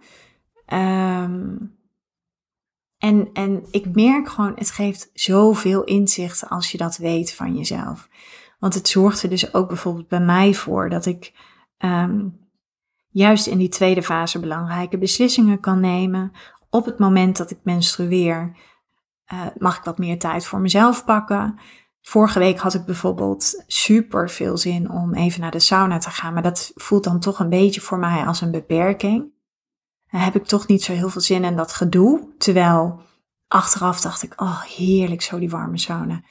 Um, 0.73 1.77
en, 2.97 3.29
en 3.33 3.65
ik 3.71 3.95
merk 3.95 4.29
gewoon, 4.29 4.53
het 4.55 4.71
geeft 4.71 5.09
zoveel 5.13 5.83
inzicht 5.83 6.49
als 6.49 6.71
je 6.71 6.77
dat 6.77 6.97
weet 6.97 7.33
van 7.33 7.55
jezelf. 7.55 8.09
Want 8.59 8.73
het 8.73 8.87
zorgt 8.87 9.23
er 9.23 9.29
dus 9.29 9.53
ook 9.53 9.67
bijvoorbeeld 9.67 10.07
bij 10.07 10.19
mij 10.19 10.53
voor 10.53 10.89
dat 10.89 11.05
ik 11.05 11.33
um, 11.77 12.39
juist 13.09 13.47
in 13.47 13.57
die 13.57 13.69
tweede 13.69 14.03
fase 14.03 14.39
belangrijke 14.39 14.97
beslissingen 14.97 15.59
kan 15.59 15.79
nemen. 15.79 16.31
Op 16.69 16.85
het 16.85 16.99
moment 16.99 17.37
dat 17.37 17.51
ik 17.51 17.59
menstrueer, 17.63 18.57
uh, 19.33 19.45
mag 19.57 19.77
ik 19.77 19.83
wat 19.83 19.97
meer 19.97 20.19
tijd 20.19 20.45
voor 20.45 20.59
mezelf 20.59 21.05
pakken. 21.05 21.59
Vorige 22.01 22.39
week 22.39 22.59
had 22.59 22.73
ik 22.73 22.85
bijvoorbeeld 22.85 23.63
super 23.67 24.29
veel 24.29 24.57
zin 24.57 24.89
om 24.91 25.13
even 25.13 25.41
naar 25.41 25.51
de 25.51 25.59
sauna 25.59 25.97
te 25.97 26.09
gaan, 26.09 26.33
maar 26.33 26.43
dat 26.43 26.71
voelt 26.75 27.03
dan 27.03 27.19
toch 27.19 27.39
een 27.39 27.49
beetje 27.49 27.81
voor 27.81 27.99
mij 27.99 28.25
als 28.25 28.41
een 28.41 28.51
beperking. 28.51 29.31
Dan 30.11 30.21
heb 30.21 30.35
ik 30.35 30.45
toch 30.45 30.67
niet 30.67 30.83
zo 30.83 30.93
heel 30.93 31.09
veel 31.09 31.21
zin 31.21 31.43
in 31.43 31.55
dat 31.55 31.73
gedoe. 31.73 32.27
Terwijl 32.37 33.01
achteraf 33.47 34.01
dacht 34.01 34.23
ik, 34.23 34.41
oh 34.41 34.61
heerlijk 34.61 35.21
zo 35.21 35.39
die 35.39 35.49
warme 35.49 35.77
sauna. 35.77 36.21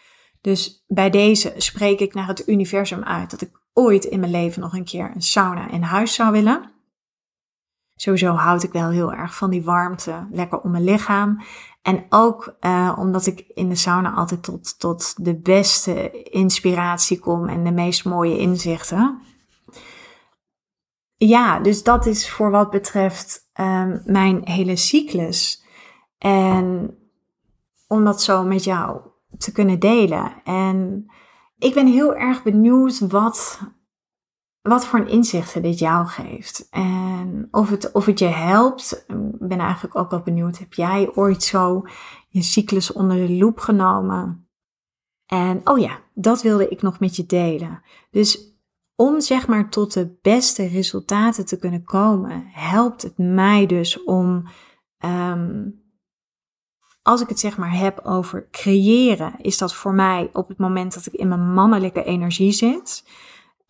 Dus 0.40 0.85
bij 0.87 1.11
deze 1.11 1.55
spreek 1.57 2.01
ik 2.01 2.14
naar 2.14 2.27
het 2.27 2.48
universum 2.48 3.05
uit 3.05 3.31
dat 3.31 3.40
ik 3.40 3.61
ooit 3.72 4.05
in 4.05 4.20
mijn 4.20 4.33
leven 4.33 4.62
nog 4.62 4.74
een 4.74 4.85
keer 4.85 5.12
een 5.14 5.22
sauna 5.22 5.70
in 5.70 5.83
huis 5.83 6.14
zou 6.14 6.33
willen. 6.33 6.70
Sowieso 8.00 8.32
houd 8.32 8.62
ik 8.62 8.72
wel 8.72 8.90
heel 8.90 9.12
erg 9.12 9.34
van 9.34 9.50
die 9.50 9.64
warmte, 9.64 10.26
lekker 10.30 10.61
om 10.61 10.70
mijn 10.70 10.84
lichaam. 10.84 11.42
En 11.82 12.06
ook 12.08 12.56
uh, 12.61 12.96
omdat 12.98 13.26
ik 13.26 13.44
in 13.54 13.68
de 13.68 13.74
sauna 13.74 14.12
altijd 14.12 14.42
tot, 14.42 14.78
tot 14.78 15.24
de 15.24 15.40
beste 15.40 16.22
inspiratie 16.22 17.18
kom 17.18 17.48
en 17.48 17.64
de 17.64 17.72
meest 17.72 18.04
mooie 18.04 18.38
inzichten. 18.38 19.20
Ja, 21.16 21.61
dus 21.61 21.82
dat 21.82 22.06
is 22.06 22.30
voor 22.30 22.50
wat 22.50 22.70
betreft 22.70 23.50
um, 23.61 24.02
mijn 24.04 24.40
hele 24.44 24.76
cyclus. 24.76 25.64
En 26.18 26.96
om 27.87 28.04
dat 28.04 28.22
zo 28.22 28.44
met 28.44 28.64
jou 28.64 29.00
te 29.38 29.52
kunnen 29.52 29.78
delen. 29.78 30.32
En 30.44 31.06
ik 31.58 31.74
ben 31.74 31.87
heel 31.87 32.14
erg 32.14 32.42
benieuwd 32.42 32.98
wat, 32.98 33.61
wat 34.68 34.87
voor 34.87 35.09
inzichten 35.09 35.62
dit 35.62 35.78
jou 35.78 36.07
geeft. 36.07 36.68
En 36.70 37.48
of 37.50 37.70
het, 37.70 37.92
of 37.92 38.07
het 38.07 38.18
je 38.18 38.26
helpt. 38.26 39.04
Ik 39.09 39.48
ben 39.48 39.59
eigenlijk 39.59 39.96
ook 39.96 40.11
wel 40.11 40.22
benieuwd. 40.22 40.59
Heb 40.59 40.74
jij 40.74 41.11
ooit 41.14 41.42
zo 41.42 41.83
je 42.28 42.42
cyclus 42.42 42.92
onder 42.92 43.16
de 43.26 43.33
loep 43.33 43.59
genomen? 43.59 44.48
En 45.26 45.61
oh 45.64 45.78
ja, 45.78 45.98
dat 46.14 46.42
wilde 46.42 46.68
ik 46.68 46.83
nog 46.83 47.00
met 47.00 47.16
je 47.16 47.26
delen. 47.26 47.83
Dus 48.11 48.57
om 48.96 49.20
zeg 49.20 49.46
maar 49.46 49.70
tot 49.70 49.92
de 49.92 50.18
beste 50.22 50.66
resultaten 50.66 51.46
te 51.46 51.59
kunnen 51.59 51.85
komen, 51.85 52.44
helpt 52.52 53.02
het 53.02 53.18
mij 53.18 53.66
dus 53.66 54.04
om 54.04 54.48
um, 55.04 55.87
als 57.09 57.20
ik 57.20 57.28
het 57.28 57.38
zeg 57.38 57.57
maar 57.57 57.78
heb 57.78 58.00
over 58.04 58.48
creëren, 58.50 59.35
is 59.38 59.59
dat 59.59 59.74
voor 59.74 59.94
mij 59.94 60.31
op 60.33 60.48
het 60.48 60.59
moment 60.59 60.94
dat 60.94 61.07
ik 61.07 61.12
in 61.12 61.28
mijn 61.28 61.52
mannelijke 61.52 62.04
energie 62.04 62.52
zit. 62.52 63.04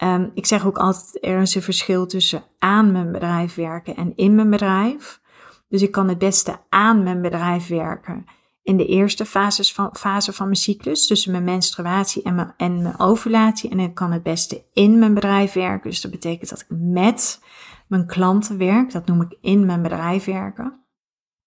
Um, 0.02 0.30
ik 0.34 0.46
zeg 0.46 0.66
ook 0.66 0.78
altijd, 0.78 1.24
er 1.24 1.40
is 1.40 1.54
een 1.54 1.62
verschil 1.62 2.06
tussen 2.06 2.44
aan 2.58 2.92
mijn 2.92 3.12
bedrijf 3.12 3.54
werken 3.54 3.96
en 3.96 4.12
in 4.16 4.34
mijn 4.34 4.50
bedrijf. 4.50 5.20
Dus 5.68 5.82
ik 5.82 5.90
kan 5.90 6.08
het 6.08 6.18
beste 6.18 6.61
aan 6.68 7.02
mijn 7.02 7.22
bedrijf 7.22 7.68
werken 7.68 8.24
in 8.68 8.76
de 8.76 8.87
eerste 8.87 9.24
fases 9.24 9.72
van, 9.72 9.96
fase 9.96 10.32
van 10.32 10.46
mijn 10.46 10.58
cyclus, 10.58 11.06
tussen 11.06 11.32
mijn 11.32 11.44
menstruatie 11.44 12.22
en 12.22 12.34
mijn, 12.34 12.54
en 12.56 12.82
mijn 12.82 12.98
ovulatie. 12.98 13.70
En 13.70 13.80
ik 13.80 13.94
kan 13.94 14.12
het 14.12 14.22
beste 14.22 14.64
in 14.72 14.98
mijn 14.98 15.14
bedrijf 15.14 15.52
werken. 15.52 15.90
Dus 15.90 16.00
dat 16.00 16.11
betekent 16.11 16.50
dat 16.50 16.61
ik 16.61 16.66
met 16.70 17.40
mijn 17.87 18.06
klanten 18.06 18.58
werk. 18.58 18.92
Dat 18.92 19.06
noem 19.06 19.22
ik 19.22 19.37
in 19.40 19.66
mijn 19.66 19.82
bedrijf 19.82 20.24
werken. 20.24 20.84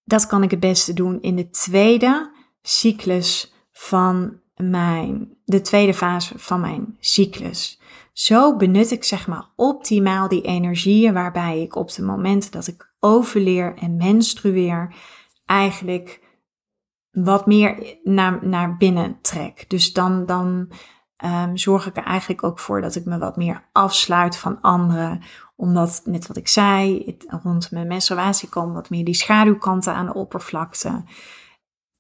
Dat 0.04 0.28
kan 0.28 0.44
ik 0.44 0.52
het 0.52 0.60
beste 0.60 0.94
doen 0.94 1.22
in 1.22 1.36
de 1.36 1.50
tweede 1.50 2.32
cyclus 2.62 3.54
van 3.72 4.40
mijn, 4.56 5.38
de 5.46 5.62
tweede 5.62 5.94
fase 5.94 6.40
van 6.40 6.60
mijn 6.60 6.98
cyclus. 7.00 7.82
Zo 8.22 8.56
benut 8.56 8.92
ik 8.92 9.04
zeg 9.04 9.28
maar 9.28 9.50
optimaal 9.56 10.28
die 10.28 10.42
energieën 10.42 11.14
waarbij 11.14 11.62
ik 11.62 11.76
op 11.76 11.92
de 11.92 12.04
momenten 12.04 12.52
dat 12.52 12.68
ik 12.68 12.94
overleer 13.00 13.78
en 13.78 13.96
menstrueer 13.96 14.96
eigenlijk 15.46 16.22
wat 17.12 17.46
meer 17.46 18.00
naar, 18.04 18.48
naar 18.48 18.78
binnen 18.78 19.18
trek. 19.22 19.66
Dus 19.68 19.94
dan, 19.94 20.26
dan 20.26 20.72
um, 21.26 21.58
zorg 21.58 21.86
ik 21.88 21.98
er 21.98 22.04
eigenlijk 22.04 22.44
ook 22.44 22.60
voor 22.60 22.82
dat 22.82 22.96
ik 22.96 23.06
me 23.06 23.18
wat 23.18 23.38
meer 23.38 23.70
afsluit 23.72 24.38
van 24.38 24.62
anderen. 24.62 25.22
Omdat, 25.56 26.02
net 26.06 26.28
wat 26.28 26.38
ik 26.38 26.48
zei, 26.48 27.18
rond 27.44 27.72
mijn 27.72 27.88
menstruatie 27.88 28.50
komen 28.50 28.74
wat 28.74 28.90
meer 28.90 29.06
die 29.06 29.14
schaduwkanten 29.14 29.94
aan 29.94 30.06
de 30.06 30.14
oppervlakte. 30.14 31.04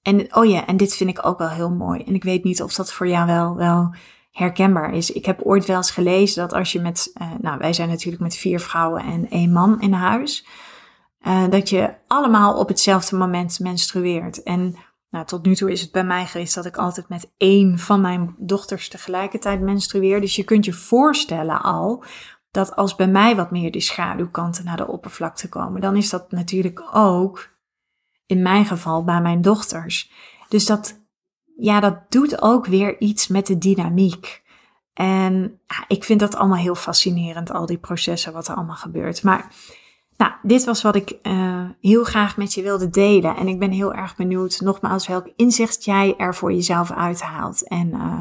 En 0.02 0.36
oh 0.36 0.46
ja, 0.46 0.66
en 0.66 0.78
dit 0.78 0.96
vind 0.96 1.10
ik 1.10 1.26
ook 1.26 1.38
wel 1.38 1.50
heel 1.50 1.72
mooi. 1.72 2.04
En 2.04 2.14
ik 2.14 2.24
weet 2.24 2.44
niet 2.44 2.62
of 2.62 2.74
dat 2.74 2.94
voor 2.94 3.08
jou 3.08 3.26
wel, 3.26 3.56
wel 3.56 3.94
herkenbaar 4.32 4.94
is. 4.94 5.12
Ik 5.12 5.26
heb 5.26 5.42
ooit 5.42 5.66
wel 5.66 5.78
eens 5.78 5.92
gelezen 5.92 6.42
dat 6.42 6.54
als 6.54 6.72
je 6.72 6.82
met, 6.82 7.12
uh, 7.22 7.32
nou 7.40 7.58
wij 7.58 7.74
zijn 7.74 7.90
natuurlijk 7.90 8.24
met 8.24 8.36
vier 8.36 8.60
vrouwen 8.60 9.04
en 9.04 9.30
één 9.30 9.52
man 9.52 9.82
in 9.82 9.94
huis, 9.94 10.46
uh, 11.22 11.50
dat 11.50 11.70
je 11.70 11.94
allemaal 12.08 12.58
op 12.58 12.68
hetzelfde 12.68 13.18
moment 13.18 13.60
menstrueert. 13.60 14.44
En 14.44 14.76
nou, 15.10 15.26
tot 15.26 15.46
nu 15.46 15.56
toe 15.56 15.72
is 15.72 15.82
het 15.82 15.92
bij 15.92 16.04
mij 16.04 16.26
geweest 16.26 16.56
dat 16.56 16.66
ik 16.66 16.78
altijd 16.78 17.10
met 17.10 17.34
één 17.38 17.80
van 17.80 18.02
mijn 18.02 18.36
dochters 18.38 18.90
tegelijkertijd 18.90 19.62
menstrueer. 19.62 20.22
Dus 20.22 20.36
je 20.36 20.44
kunt 20.44 20.66
je 20.66 20.74
voorstellen 20.74 21.62
al 21.62 22.04
dat 22.52 22.76
als 22.76 22.96
bij 22.96 23.08
mij 23.08 23.36
wat 23.36 23.52
meer 23.52 23.72
die 23.72 23.82
schaduwkanten 23.82 24.66
naar 24.66 24.78
de 24.78 24.88
oppervlakte 24.88 25.50
komen, 25.50 25.82
dan 25.82 25.96
is 25.96 26.10
dat 26.10 26.32
natuurlijk 26.32 26.84
ook 26.94 27.50
in 28.26 28.42
mijn 28.42 28.66
geval 28.66 29.04
bij 29.04 29.22
mijn 29.22 29.42
dochters. 29.42 30.12
Dus 30.48 30.66
dat, 30.66 31.01
ja, 31.62 31.80
dat 31.80 31.98
doet 32.10 32.42
ook 32.42 32.66
weer 32.66 33.00
iets 33.00 33.28
met 33.28 33.48
de 33.48 33.58
dynamiek. 33.58 34.42
En 34.94 35.60
ik 35.88 36.04
vind 36.04 36.20
dat 36.20 36.36
allemaal 36.36 36.58
heel 36.58 36.76
fascinerend, 36.76 37.52
al 37.52 37.66
die 37.66 37.78
processen, 37.78 38.34
wat 38.34 38.48
er 38.48 38.56
allemaal 38.56 38.76
gebeurt. 38.76 39.24
Maar 39.24 39.54
nou, 40.18 40.32
dit 40.42 40.64
was 40.66 40.82
wat 40.82 40.96
ik 40.96 41.18
uh, 41.24 41.70
heel 41.82 42.04
graag 42.04 42.38
met 42.38 42.54
je 42.54 42.62
wilde 42.62 42.90
delen. 42.90 43.36
En 43.36 43.48
ik 43.48 43.60
ben 43.60 43.72
heel 43.72 43.94
erg 43.94 44.16
benieuwd, 44.16 44.62
nogmaals, 44.62 45.08
welk 45.08 45.32
inzicht 45.36 45.86
jij 45.86 46.16
er 46.18 46.36
voor 46.36 46.54
jezelf 46.54 46.92
uithaalt. 46.92 47.68
En 47.68 47.88
uh, 47.88 48.20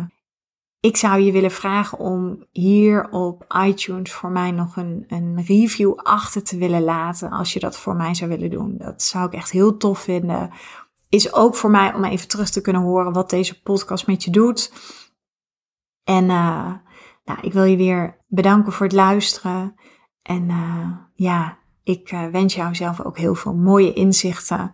ik 0.81 0.97
zou 0.97 1.21
je 1.21 1.33
willen 1.33 1.51
vragen 1.51 1.99
om 1.99 2.47
hier 2.53 3.11
op 3.11 3.45
iTunes 3.67 4.13
voor 4.13 4.31
mij 4.31 4.51
nog 4.51 4.77
een, 4.77 5.05
een 5.09 5.45
review 5.47 5.93
achter 5.97 6.43
te 6.43 6.57
willen 6.57 6.83
laten. 6.83 7.31
Als 7.31 7.53
je 7.53 7.61
dat 7.61 7.77
voor 7.77 7.97
mij 7.97 8.15
zou 8.15 8.31
willen 8.31 8.51
doen. 8.51 8.75
Dat 8.79 9.03
zou 9.03 9.27
ik 9.27 9.33
echt 9.33 9.51
heel 9.51 9.77
tof 9.77 9.99
vinden. 9.99 10.51
Is 11.11 11.33
ook 11.33 11.55
voor 11.55 11.71
mij 11.71 11.95
om 11.95 12.05
even 12.05 12.29
terug 12.29 12.51
te 12.51 12.61
kunnen 12.61 12.83
horen 12.83 13.13
wat 13.13 13.31
deze 13.31 13.63
podcast 13.63 14.07
met 14.07 14.25
je 14.25 14.31
doet. 14.31 14.73
En 16.05 16.25
uh, 16.25 16.73
nou, 17.25 17.41
ik 17.41 17.53
wil 17.53 17.65
je 17.65 17.77
weer 17.77 18.25
bedanken 18.27 18.73
voor 18.73 18.87
het 18.87 18.95
luisteren. 18.95 19.75
En 20.23 20.47
ja, 21.15 21.59
ik 21.83 22.13
uh, 22.13 22.27
wens 22.27 22.55
jou 22.55 22.75
zelf 22.75 23.01
ook 23.01 23.19
heel 23.19 23.35
veel 23.35 23.55
mooie 23.55 23.93
inzichten 23.93 24.73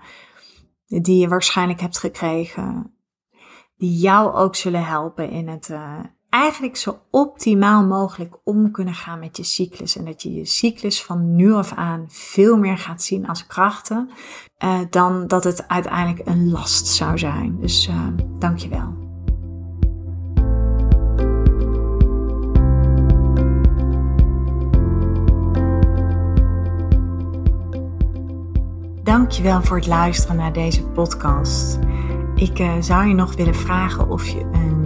die 0.87 1.21
je 1.21 1.29
waarschijnlijk 1.29 1.81
hebt 1.81 1.99
gekregen, 1.99 2.97
die 3.77 3.99
jou 3.99 4.35
ook 4.35 4.57
zullen 4.57 4.85
helpen 4.85 5.31
in 5.31 5.49
het 5.49 5.71
eigenlijk 6.37 6.77
zo 6.77 6.99
optimaal 7.11 7.87
mogelijk 7.87 8.35
om 8.45 8.71
kunnen 8.71 8.95
gaan 8.95 9.19
met 9.19 9.37
je 9.37 9.45
cyclus. 9.45 9.97
En 9.97 10.05
dat 10.05 10.23
je 10.23 10.35
je 10.35 10.45
cyclus 10.45 11.03
van 11.03 11.37
nu 11.37 11.53
af 11.53 11.73
aan 11.73 12.05
veel 12.09 12.57
meer 12.57 12.79
gaat 12.79 13.03
zien 13.03 13.29
als 13.29 13.47
krachten, 13.47 14.11
uh, 14.65 14.79
dan 14.91 15.27
dat 15.27 15.45
het 15.45 15.69
uiteindelijk 15.69 16.29
een 16.29 16.51
last 16.51 16.87
zou 16.87 17.19
zijn. 17.19 17.57
Dus 17.61 17.91
dank 18.39 18.59
je 18.59 18.69
wel. 18.69 19.05
Dankjewel 29.03 29.63
voor 29.63 29.77
het 29.77 29.87
luisteren 29.87 30.37
naar 30.37 30.53
deze 30.53 30.83
podcast. 30.83 31.79
Ik 32.35 32.59
uh, 32.59 32.73
zou 32.81 33.07
je 33.07 33.15
nog 33.15 33.35
willen 33.35 33.55
vragen 33.55 34.09
of 34.09 34.27
je 34.27 34.41
een 34.41 34.86